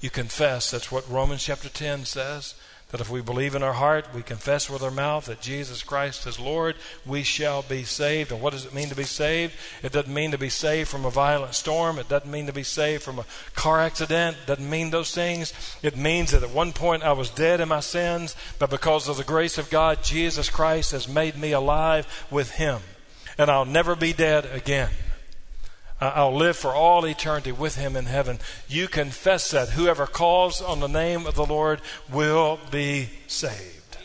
You 0.00 0.10
confess. 0.10 0.70
That's 0.70 0.92
what 0.92 1.08
Romans 1.08 1.44
chapter 1.44 1.70
10 1.70 2.04
says 2.04 2.54
that 2.92 3.00
if 3.00 3.10
we 3.10 3.22
believe 3.22 3.54
in 3.54 3.62
our 3.62 3.72
heart, 3.72 4.06
we 4.14 4.22
confess 4.22 4.68
with 4.70 4.82
our 4.82 4.90
mouth 4.90 5.24
that 5.24 5.40
Jesus 5.40 5.82
Christ 5.82 6.26
is 6.26 6.38
Lord, 6.38 6.76
we 7.06 7.22
shall 7.22 7.62
be 7.62 7.84
saved. 7.84 8.30
And 8.30 8.40
what 8.40 8.52
does 8.52 8.66
it 8.66 8.74
mean 8.74 8.90
to 8.90 8.94
be 8.94 9.04
saved? 9.04 9.54
It 9.82 9.92
doesn't 9.92 10.12
mean 10.12 10.30
to 10.30 10.38
be 10.38 10.50
saved 10.50 10.90
from 10.90 11.06
a 11.06 11.10
violent 11.10 11.54
storm. 11.54 11.98
It 11.98 12.10
doesn't 12.10 12.30
mean 12.30 12.46
to 12.46 12.52
be 12.52 12.62
saved 12.62 13.02
from 13.02 13.18
a 13.18 13.24
car 13.54 13.80
accident. 13.80 14.36
It 14.42 14.46
doesn't 14.46 14.68
mean 14.68 14.90
those 14.90 15.14
things. 15.14 15.54
It 15.82 15.96
means 15.96 16.32
that 16.32 16.42
at 16.42 16.50
one 16.50 16.72
point 16.72 17.02
I 17.02 17.12
was 17.12 17.30
dead 17.30 17.60
in 17.60 17.68
my 17.68 17.80
sins, 17.80 18.36
but 18.58 18.68
because 18.68 19.08
of 19.08 19.16
the 19.16 19.24
grace 19.24 19.56
of 19.56 19.70
God, 19.70 20.02
Jesus 20.02 20.50
Christ 20.50 20.92
has 20.92 21.08
made 21.08 21.38
me 21.38 21.52
alive 21.52 22.26
with 22.30 22.52
Him. 22.52 22.80
And 23.38 23.50
I'll 23.50 23.64
never 23.64 23.96
be 23.96 24.12
dead 24.12 24.44
again. 24.44 24.90
I'll 26.02 26.34
live 26.34 26.56
for 26.56 26.74
all 26.74 27.06
eternity 27.06 27.52
with 27.52 27.76
him 27.76 27.94
in 27.96 28.06
heaven. 28.06 28.38
You 28.68 28.88
confess 28.88 29.50
that. 29.52 29.70
Whoever 29.70 30.06
calls 30.06 30.60
on 30.60 30.80
the 30.80 30.88
name 30.88 31.26
of 31.26 31.34
the 31.36 31.46
Lord 31.46 31.80
will 32.10 32.58
be 32.70 33.10
saved. 33.28 33.98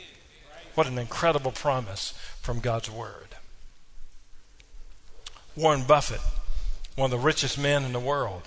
What 0.76 0.88
an 0.88 1.00
incredible 1.00 1.52
promise 1.52 2.14
from 2.42 2.60
God's 2.60 2.92
Word. 2.92 3.36
Warren 5.56 5.86
Buffett, 5.88 6.22
one 6.96 7.12
of 7.12 7.20
the 7.20 7.26
richest 7.26 7.58
men 7.58 7.84
in 7.84 7.94
the 7.94 8.00
world. 8.00 8.44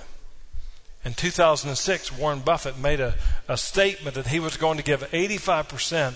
In 1.05 1.15
2006, 1.15 2.17
Warren 2.17 2.41
Buffett 2.41 2.79
made 2.79 3.01
a, 3.01 3.17
a 3.49 3.57
statement 3.57 4.15
that 4.15 4.29
he 4.29 4.39
was 4.39 4.57
going 4.57 4.77
to 4.77 4.85
give 4.85 5.01
85% 5.11 6.15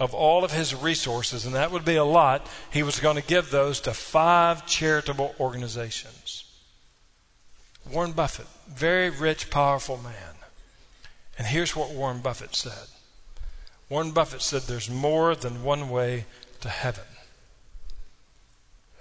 of 0.00 0.14
all 0.14 0.42
of 0.42 0.52
his 0.52 0.74
resources, 0.74 1.46
and 1.46 1.54
that 1.54 1.70
would 1.70 1.84
be 1.84 1.96
a 1.96 2.04
lot, 2.04 2.48
he 2.72 2.82
was 2.82 2.98
going 2.98 3.16
to 3.16 3.22
give 3.22 3.50
those 3.50 3.78
to 3.82 3.92
five 3.92 4.66
charitable 4.66 5.34
organizations. 5.38 6.44
Warren 7.90 8.12
Buffett, 8.12 8.46
very 8.68 9.10
rich, 9.10 9.50
powerful 9.50 9.98
man. 9.98 10.36
And 11.38 11.46
here's 11.46 11.74
what 11.74 11.90
Warren 11.90 12.20
Buffett 12.20 12.54
said 12.54 12.88
Warren 13.88 14.12
Buffett 14.12 14.42
said, 14.42 14.62
There's 14.62 14.88
more 14.88 15.34
than 15.34 15.62
one 15.62 15.90
way 15.90 16.24
to 16.60 16.68
heaven. 16.68 17.04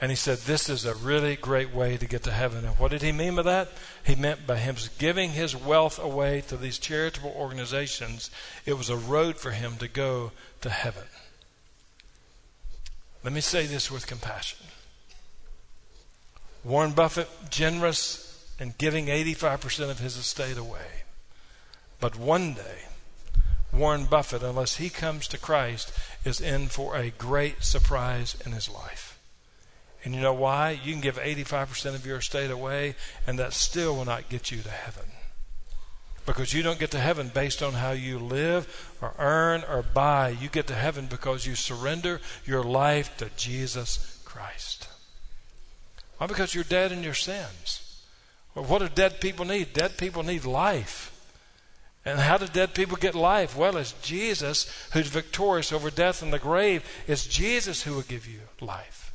And 0.01 0.09
he 0.09 0.15
said, 0.15 0.39
This 0.39 0.67
is 0.67 0.83
a 0.83 0.95
really 0.95 1.35
great 1.35 1.73
way 1.73 1.95
to 1.95 2.07
get 2.07 2.23
to 2.23 2.31
heaven. 2.31 2.65
And 2.65 2.75
what 2.77 2.91
did 2.91 3.01
he 3.01 3.11
mean 3.11 3.35
by 3.35 3.43
that? 3.43 3.69
He 4.03 4.15
meant 4.15 4.47
by 4.47 4.57
him 4.57 4.75
giving 4.97 5.29
his 5.29 5.55
wealth 5.55 5.99
away 5.99 6.41
to 6.47 6.57
these 6.57 6.79
charitable 6.79 7.33
organizations, 7.37 8.31
it 8.65 8.73
was 8.73 8.89
a 8.89 8.97
road 8.97 9.37
for 9.37 9.51
him 9.51 9.77
to 9.77 9.87
go 9.87 10.31
to 10.61 10.69
heaven. 10.69 11.05
Let 13.23 13.33
me 13.33 13.41
say 13.41 13.67
this 13.67 13.91
with 13.91 14.07
compassion. 14.07 14.65
Warren 16.63 16.91
Buffett, 16.91 17.29
generous 17.49 18.30
and 18.62 18.78
giving 18.78 19.08
85% 19.08 19.89
of 19.89 19.97
his 19.97 20.15
estate 20.15 20.56
away. 20.56 21.02
But 22.00 22.15
one 22.15 22.54
day, 22.54 22.84
Warren 23.74 24.06
Buffett, 24.06 24.43
unless 24.43 24.76
he 24.76 24.89
comes 24.89 25.28
to 25.30 25.39
Christ, 25.39 25.91
is 26.24 26.39
in 26.39 26.67
for 26.67 26.95
a 26.95 27.10
great 27.10 27.63
surprise 27.63 28.38
in 28.45 28.52
his 28.52 28.69
life. 28.69 29.19
And 30.04 30.13
you 30.13 30.21
know 30.21 30.34
why? 30.34 30.80
You 30.84 30.91
can 30.91 31.02
give 31.02 31.17
85% 31.17 31.95
of 31.95 32.06
your 32.06 32.17
estate 32.17 32.52
away, 32.52 32.93
and 33.26 33.39
that 33.39 33.54
still 33.54 33.95
will 33.95 34.06
not 34.06 34.30
get 34.30 34.52
you 34.52 34.62
to 34.62 34.69
heaven. 34.69 35.06
Because 36.28 36.54
you 36.54 36.62
don't 36.62 36.80
get 36.80 36.91
to 36.91 37.00
heaven 37.00 37.32
based 37.34 37.63
on 37.63 37.74
how 37.74 37.93
you 37.93 38.19
live 38.19 38.95
or 39.02 39.15
earn 39.17 39.63
or 39.67 39.82
buy. 39.82 40.30
You 40.30 40.50
get 40.50 40.67
to 40.67 40.76
heaven 40.76 41.08
because 41.08 41.47
you 41.47 41.56
surrender 41.56 42.21
your 42.45 42.63
life 42.63 43.17
to 43.17 43.30
Jesus 43.36 44.21
Christ. 44.24 44.88
Why? 46.19 46.28
Because 46.28 46.54
you're 46.54 46.63
dead 46.63 46.91
in 46.91 47.02
your 47.02 47.15
sins. 47.15 47.88
Well, 48.55 48.65
what 48.65 48.79
do 48.79 48.89
dead 48.89 49.21
people 49.21 49.45
need? 49.45 49.73
Dead 49.73 49.97
people 49.97 50.23
need 50.23 50.45
life. 50.45 51.07
And 52.03 52.19
how 52.19 52.37
do 52.37 52.47
dead 52.47 52.73
people 52.73 52.97
get 52.97 53.13
life? 53.13 53.55
Well, 53.55 53.77
it's 53.77 53.93
Jesus 54.01 54.71
who's 54.93 55.07
victorious 55.07 55.71
over 55.71 55.91
death 55.91 56.21
and 56.23 56.33
the 56.33 56.39
grave. 56.39 56.83
It's 57.07 57.27
Jesus 57.27 57.83
who 57.83 57.93
will 57.93 58.01
give 58.01 58.27
you 58.27 58.39
life. 58.59 59.13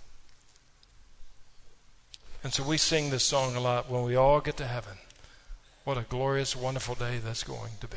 And 2.45 2.53
so 2.53 2.63
we 2.63 2.79
sing 2.79 3.11
this 3.11 3.25
song 3.25 3.57
a 3.57 3.61
lot 3.61 3.91
when 3.91 4.05
we 4.05 4.15
all 4.15 4.41
get 4.41 4.57
to 4.59 4.67
heaven. 4.67 4.99
What 5.83 5.99
a 5.99 6.03
glorious, 6.03 6.55
wonderful 6.55 6.95
day 6.95 7.19
that's 7.19 7.43
going 7.43 7.73
to 7.81 7.89
be. 7.89 7.97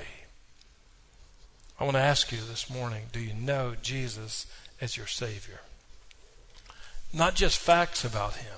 I 1.79 1.83
want 1.83 1.95
to 1.95 2.01
ask 2.01 2.31
you 2.31 2.39
this 2.39 2.69
morning 2.69 3.03
do 3.11 3.19
you 3.19 3.33
know 3.33 3.75
Jesus 3.81 4.47
as 4.81 4.97
your 4.97 5.07
Savior? 5.07 5.61
Not 7.13 7.35
just 7.35 7.59
facts 7.59 8.03
about 8.03 8.35
Him. 8.35 8.57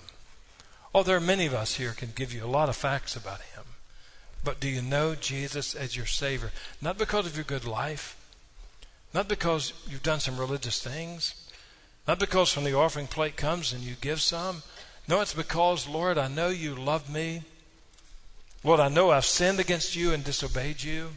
Oh, 0.94 1.04
there 1.04 1.16
are 1.16 1.22
many 1.22 1.46
of 1.46 1.54
us 1.54 1.76
here 1.76 1.92
can 1.92 2.12
give 2.14 2.34
you 2.34 2.44
a 2.44 2.48
lot 2.48 2.70
of 2.70 2.76
facts 2.76 3.16
about 3.16 3.42
Him. 3.42 3.64
But 4.44 4.60
do 4.60 4.68
you 4.68 4.82
know 4.82 5.16
Jesus 5.16 5.74
as 5.76 5.96
your 5.96 6.06
Savior? 6.06 6.52
Not 6.82 6.98
because 6.98 7.26
of 7.26 7.36
your 7.36 7.46
good 7.46 7.66
life, 7.66 8.18
not 9.14 9.28
because 9.28 9.74
you've 9.88 10.04
done 10.04 10.20
some 10.20 10.38
religious 10.38 10.82
things, 10.84 11.50
not 12.08 12.20
because 12.20 12.56
when 12.56 12.66
the 12.66 12.76
offering 12.76 13.08
plate 13.08 13.38
comes 13.38 13.72
and 13.72 13.84
you 13.84 13.96
give 14.02 14.20
some. 14.22 14.64
No, 15.08 15.22
it's 15.22 15.34
because, 15.34 15.88
Lord, 15.88 16.18
I 16.18 16.28
know 16.28 16.50
you 16.50 16.76
love 16.76 17.10
me. 17.10 17.44
Lord, 18.64 18.80
I 18.80 18.90
know 18.90 19.12
I've 19.12 19.26
sinned 19.26 19.60
against 19.60 19.96
you 19.96 20.12
and 20.14 20.24
disobeyed 20.24 20.84
you. 20.84 21.12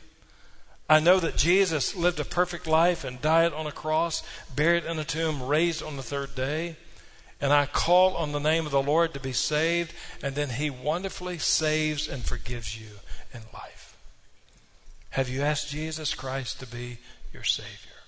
I 0.88 1.00
know 1.00 1.18
that 1.20 1.36
Jesus 1.36 1.96
lived 1.96 2.20
a 2.20 2.24
perfect 2.24 2.66
life 2.66 3.04
and 3.04 3.20
died 3.20 3.52
on 3.52 3.66
a 3.66 3.72
cross, 3.72 4.22
buried 4.54 4.84
in 4.84 4.98
a 4.98 5.04
tomb, 5.04 5.42
raised 5.42 5.82
on 5.82 5.96
the 5.96 6.02
third 6.02 6.34
day. 6.34 6.76
And 7.44 7.52
I 7.52 7.66
call 7.66 8.16
on 8.16 8.32
the 8.32 8.40
name 8.40 8.64
of 8.64 8.72
the 8.72 8.82
Lord 8.82 9.12
to 9.12 9.20
be 9.20 9.34
saved, 9.34 9.92
and 10.22 10.34
then 10.34 10.48
He 10.48 10.70
wonderfully 10.70 11.36
saves 11.36 12.08
and 12.08 12.24
forgives 12.24 12.80
you 12.80 12.88
in 13.34 13.42
life. 13.52 13.98
Have 15.10 15.28
you 15.28 15.42
asked 15.42 15.68
Jesus 15.68 16.14
Christ 16.14 16.58
to 16.60 16.66
be 16.66 16.96
your 17.34 17.44
Savior? 17.44 17.98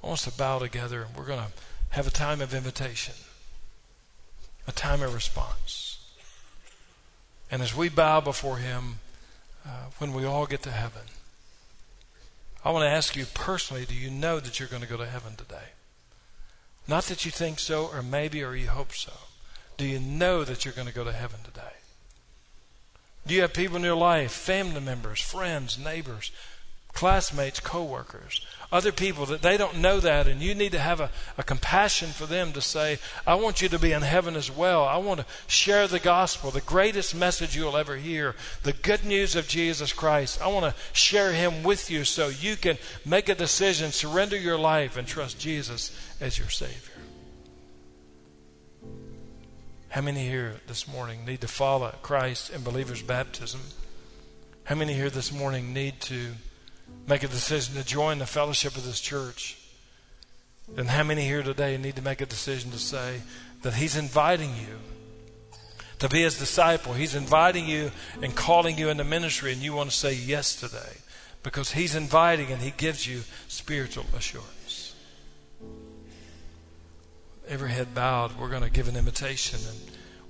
I 0.00 0.06
want 0.06 0.20
us 0.20 0.32
to 0.32 0.38
bow 0.38 0.60
together 0.60 1.02
and 1.02 1.16
we're 1.16 1.26
going 1.26 1.40
to 1.40 1.52
have 1.88 2.06
a 2.06 2.12
time 2.12 2.40
of 2.40 2.54
invitation, 2.54 3.14
a 4.68 4.72
time 4.72 5.02
of 5.02 5.12
response. 5.12 5.98
And 7.50 7.62
as 7.62 7.74
we 7.74 7.88
bow 7.88 8.20
before 8.20 8.58
Him, 8.58 9.00
uh, 9.66 9.86
when 9.98 10.12
we 10.12 10.24
all 10.24 10.46
get 10.46 10.62
to 10.62 10.70
heaven, 10.70 11.02
I 12.64 12.70
want 12.70 12.84
to 12.84 12.90
ask 12.90 13.16
you 13.16 13.24
personally 13.34 13.86
do 13.86 13.94
you 13.96 14.08
know 14.08 14.38
that 14.38 14.60
you're 14.60 14.68
going 14.68 14.82
to 14.82 14.88
go 14.88 14.98
to 14.98 15.06
heaven 15.06 15.34
today? 15.34 15.70
Not 16.88 17.04
that 17.04 17.26
you 17.26 17.30
think 17.30 17.58
so, 17.58 17.86
or 17.86 18.02
maybe, 18.02 18.42
or 18.42 18.56
you 18.56 18.68
hope 18.68 18.92
so. 18.92 19.12
Do 19.76 19.84
you 19.84 20.00
know 20.00 20.42
that 20.42 20.64
you're 20.64 20.74
going 20.74 20.88
to 20.88 20.94
go 20.94 21.04
to 21.04 21.12
heaven 21.12 21.40
today? 21.44 21.76
Do 23.26 23.34
you 23.34 23.42
have 23.42 23.52
people 23.52 23.76
in 23.76 23.84
your 23.84 23.94
life, 23.94 24.32
family 24.32 24.80
members, 24.80 25.20
friends, 25.20 25.78
neighbors, 25.78 26.32
classmates, 26.98 27.60
coworkers, 27.60 28.44
other 28.72 28.90
people 28.90 29.24
that 29.24 29.40
they 29.40 29.56
don't 29.56 29.78
know 29.78 30.00
that, 30.00 30.26
and 30.26 30.42
you 30.42 30.52
need 30.52 30.72
to 30.72 30.80
have 30.80 30.98
a, 30.98 31.12
a, 31.36 31.44
compassion 31.44 32.08
for 32.08 32.26
them 32.26 32.52
to 32.52 32.60
say, 32.60 32.98
I 33.24 33.36
want 33.36 33.62
you 33.62 33.68
to 33.68 33.78
be 33.78 33.92
in 33.92 34.02
heaven 34.02 34.34
as 34.34 34.50
well. 34.50 34.82
I 34.82 34.96
want 34.96 35.20
to 35.20 35.26
share 35.46 35.86
the 35.86 36.00
gospel, 36.00 36.50
the 36.50 36.60
greatest 36.60 37.14
message 37.14 37.54
you'll 37.54 37.76
ever 37.76 37.94
hear, 37.94 38.34
the 38.64 38.72
good 38.72 39.04
news 39.04 39.36
of 39.36 39.46
Jesus 39.46 39.92
Christ. 39.92 40.42
I 40.42 40.48
want 40.48 40.64
to 40.64 40.80
share 40.92 41.32
him 41.32 41.62
with 41.62 41.88
you 41.88 42.02
so 42.02 42.30
you 42.30 42.56
can 42.56 42.78
make 43.06 43.28
a 43.28 43.36
decision, 43.36 43.92
surrender 43.92 44.36
your 44.36 44.58
life, 44.58 44.96
and 44.96 45.06
trust 45.06 45.38
Jesus 45.38 45.96
as 46.20 46.36
your 46.36 46.50
Savior. 46.50 46.96
How 49.90 50.00
many 50.00 50.26
here 50.26 50.56
this 50.66 50.88
morning 50.88 51.24
need 51.24 51.42
to 51.42 51.48
follow 51.48 51.94
Christ 52.02 52.50
in 52.50 52.64
believer's 52.64 53.02
baptism? 53.02 53.60
How 54.64 54.74
many 54.74 54.94
here 54.94 55.10
this 55.10 55.30
morning 55.30 55.72
need 55.72 56.00
to 56.00 56.32
make 57.06 57.22
a 57.22 57.28
decision 57.28 57.74
to 57.74 57.84
join 57.84 58.18
the 58.18 58.26
fellowship 58.26 58.76
of 58.76 58.84
this 58.84 59.00
church? 59.00 59.58
And 60.76 60.88
how 60.88 61.02
many 61.02 61.24
here 61.24 61.42
today 61.42 61.76
need 61.78 61.96
to 61.96 62.02
make 62.02 62.20
a 62.20 62.26
decision 62.26 62.70
to 62.72 62.78
say 62.78 63.22
that 63.62 63.74
He's 63.74 63.96
inviting 63.96 64.50
you 64.50 64.78
to 65.98 66.08
be 66.08 66.22
His 66.22 66.38
disciple? 66.38 66.92
He's 66.92 67.14
inviting 67.14 67.66
you 67.66 67.90
and 68.22 68.34
calling 68.34 68.78
you 68.78 68.88
into 68.88 69.04
ministry, 69.04 69.52
and 69.52 69.62
you 69.62 69.72
want 69.72 69.90
to 69.90 69.96
say 69.96 70.12
yes 70.12 70.54
today 70.54 70.98
because 71.42 71.72
He's 71.72 71.94
inviting 71.94 72.52
and 72.52 72.60
He 72.60 72.72
gives 72.76 73.06
you 73.06 73.22
spiritual 73.48 74.04
assurance 74.16 74.58
every 77.48 77.70
head 77.70 77.94
bowed, 77.94 78.38
we're 78.38 78.50
going 78.50 78.62
to 78.62 78.70
give 78.70 78.88
an 78.88 78.96
invitation 78.96 79.58
and 79.68 79.78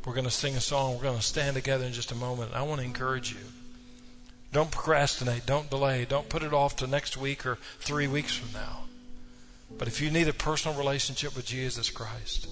we're 0.05 0.15
going 0.15 0.25
to 0.25 0.31
sing 0.31 0.55
a 0.55 0.61
song. 0.61 0.95
We're 0.95 1.03
going 1.03 1.19
to 1.19 1.23
stand 1.23 1.57
together 1.57 1.85
in 1.85 1.93
just 1.93 2.13
a 2.13 2.15
moment. 2.15 2.53
I 2.55 2.63
want 2.63 2.81
to 2.81 2.87
encourage 2.87 3.33
you. 3.33 3.41
Don't 4.59 4.73
procrastinate. 4.73 5.47
Don't 5.47 5.71
delay. 5.71 6.05
Don't 6.05 6.29
put 6.29 6.43
it 6.43 6.53
off 6.53 6.75
to 6.79 6.89
next 6.89 7.17
week 7.17 7.47
or 7.47 7.59
three 7.79 8.09
weeks 8.09 8.35
from 8.35 8.53
now. 8.53 8.87
But 9.79 9.87
if 9.87 10.01
you 10.01 10.11
need 10.11 10.27
a 10.27 10.33
personal 10.33 10.77
relationship 10.77 11.37
with 11.37 11.47
Jesus 11.47 11.91
Christ, 11.91 12.49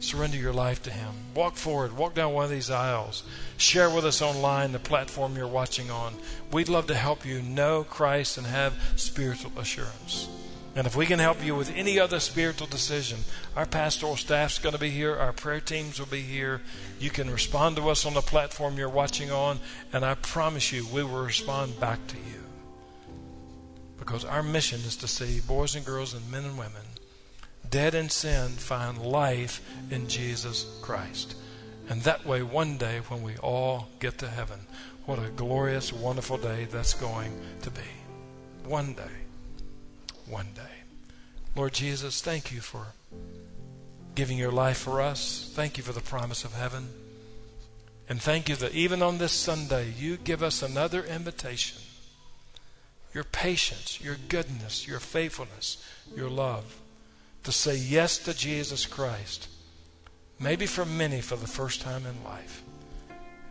surrender 0.00 0.36
your 0.36 0.52
life 0.52 0.82
to 0.82 0.90
Him. 0.90 1.14
Walk 1.32 1.54
forward. 1.54 1.96
Walk 1.96 2.14
down 2.14 2.32
one 2.32 2.42
of 2.42 2.50
these 2.50 2.70
aisles. 2.70 3.22
Share 3.56 3.88
with 3.88 4.04
us 4.04 4.20
online 4.20 4.72
the 4.72 4.80
platform 4.80 5.36
you're 5.36 5.46
watching 5.46 5.92
on. 5.92 6.12
We'd 6.50 6.68
love 6.68 6.88
to 6.88 6.96
help 6.96 7.24
you 7.24 7.40
know 7.40 7.84
Christ 7.84 8.36
and 8.36 8.46
have 8.48 8.74
spiritual 8.96 9.52
assurance. 9.56 10.28
And 10.76 10.88
if 10.88 10.96
we 10.96 11.06
can 11.06 11.20
help 11.20 11.44
you 11.44 11.54
with 11.54 11.70
any 11.76 12.00
other 12.00 12.18
spiritual 12.18 12.66
decision, 12.66 13.20
our 13.54 13.64
pastoral 13.64 14.16
staff's 14.16 14.58
going 14.58 14.72
to 14.72 14.80
be 14.80 14.90
here, 14.90 15.14
our 15.14 15.32
prayer 15.32 15.60
teams 15.60 16.00
will 16.00 16.06
be 16.06 16.20
here. 16.20 16.62
You 16.98 17.10
can 17.10 17.30
respond 17.30 17.76
to 17.76 17.90
us 17.90 18.04
on 18.04 18.14
the 18.14 18.20
platform 18.20 18.76
you're 18.76 18.88
watching 18.88 19.30
on, 19.30 19.60
and 19.92 20.04
I 20.04 20.14
promise 20.14 20.72
you 20.72 20.86
we 20.88 21.04
will 21.04 21.24
respond 21.24 21.78
back 21.78 22.04
to 22.08 22.16
you. 22.16 22.42
Because 23.98 24.24
our 24.24 24.42
mission 24.42 24.80
is 24.80 24.96
to 24.96 25.08
see 25.08 25.40
boys 25.40 25.76
and 25.76 25.86
girls 25.86 26.12
and 26.12 26.28
men 26.30 26.44
and 26.44 26.58
women 26.58 26.82
dead 27.70 27.94
in 27.94 28.08
sin 28.08 28.50
find 28.50 28.98
life 28.98 29.60
in 29.90 30.08
Jesus 30.08 30.78
Christ. 30.82 31.36
And 31.88 32.02
that 32.02 32.24
way, 32.26 32.42
one 32.42 32.78
day, 32.78 33.00
when 33.08 33.22
we 33.22 33.36
all 33.38 33.88
get 34.00 34.18
to 34.18 34.28
heaven, 34.28 34.60
what 35.06 35.18
a 35.18 35.30
glorious, 35.30 35.92
wonderful 35.92 36.38
day 36.38 36.66
that's 36.70 36.94
going 36.94 37.32
to 37.62 37.70
be. 37.70 37.82
One 38.64 38.94
day 38.94 39.23
one 40.26 40.48
day. 40.54 40.82
Lord 41.56 41.72
Jesus, 41.72 42.20
thank 42.20 42.52
you 42.52 42.60
for 42.60 42.88
giving 44.14 44.38
your 44.38 44.52
life 44.52 44.78
for 44.78 45.00
us. 45.00 45.50
Thank 45.54 45.76
you 45.76 45.84
for 45.84 45.92
the 45.92 46.00
promise 46.00 46.44
of 46.44 46.54
heaven. 46.54 46.88
And 48.08 48.20
thank 48.20 48.48
you 48.48 48.56
that 48.56 48.74
even 48.74 49.02
on 49.02 49.18
this 49.18 49.32
Sunday, 49.32 49.92
you 49.96 50.16
give 50.16 50.42
us 50.42 50.62
another 50.62 51.04
invitation. 51.04 51.80
Your 53.12 53.24
patience, 53.24 54.00
your 54.00 54.16
goodness, 54.28 54.86
your 54.86 55.00
faithfulness, 55.00 55.84
your 56.14 56.28
love. 56.28 56.80
To 57.44 57.52
say 57.52 57.76
yes 57.76 58.18
to 58.18 58.34
Jesus 58.34 58.86
Christ. 58.86 59.48
Maybe 60.40 60.66
for 60.66 60.84
many 60.84 61.20
for 61.20 61.36
the 61.36 61.46
first 61.46 61.80
time 61.80 62.04
in 62.06 62.24
life. 62.24 62.62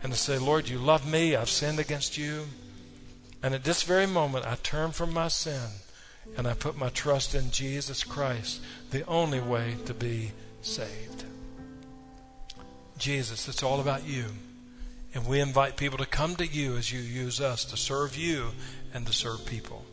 And 0.02 0.12
to 0.12 0.18
say, 0.18 0.38
Lord, 0.38 0.68
you 0.68 0.78
love 0.78 1.10
me. 1.10 1.34
I've 1.34 1.48
sinned 1.48 1.78
against 1.78 2.18
you. 2.18 2.44
And 3.42 3.54
at 3.54 3.64
this 3.64 3.82
very 3.82 4.06
moment, 4.06 4.46
I 4.46 4.56
turn 4.56 4.92
from 4.92 5.12
my 5.12 5.28
sin 5.28 5.70
and 6.36 6.46
I 6.46 6.54
put 6.54 6.76
my 6.76 6.88
trust 6.88 7.34
in 7.34 7.50
Jesus 7.50 8.04
Christ, 8.04 8.60
the 8.90 9.06
only 9.06 9.40
way 9.40 9.76
to 9.86 9.94
be 9.94 10.32
saved. 10.62 11.24
Jesus, 12.98 13.48
it's 13.48 13.62
all 13.62 13.80
about 13.80 14.06
you. 14.06 14.26
And 15.14 15.26
we 15.26 15.40
invite 15.40 15.76
people 15.76 15.98
to 15.98 16.06
come 16.06 16.34
to 16.36 16.46
you 16.46 16.76
as 16.76 16.92
you 16.92 17.00
use 17.00 17.40
us 17.40 17.64
to 17.66 17.76
serve 17.76 18.16
you 18.16 18.50
and 18.92 19.06
to 19.06 19.12
serve 19.12 19.46
people. 19.46 19.84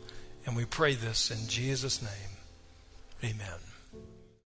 And 0.45 0.55
we 0.55 0.65
pray 0.65 0.95
this 0.95 1.29
in 1.29 1.47
Jesus' 1.47 2.01
name. 2.01 3.31
Amen. 3.31 3.70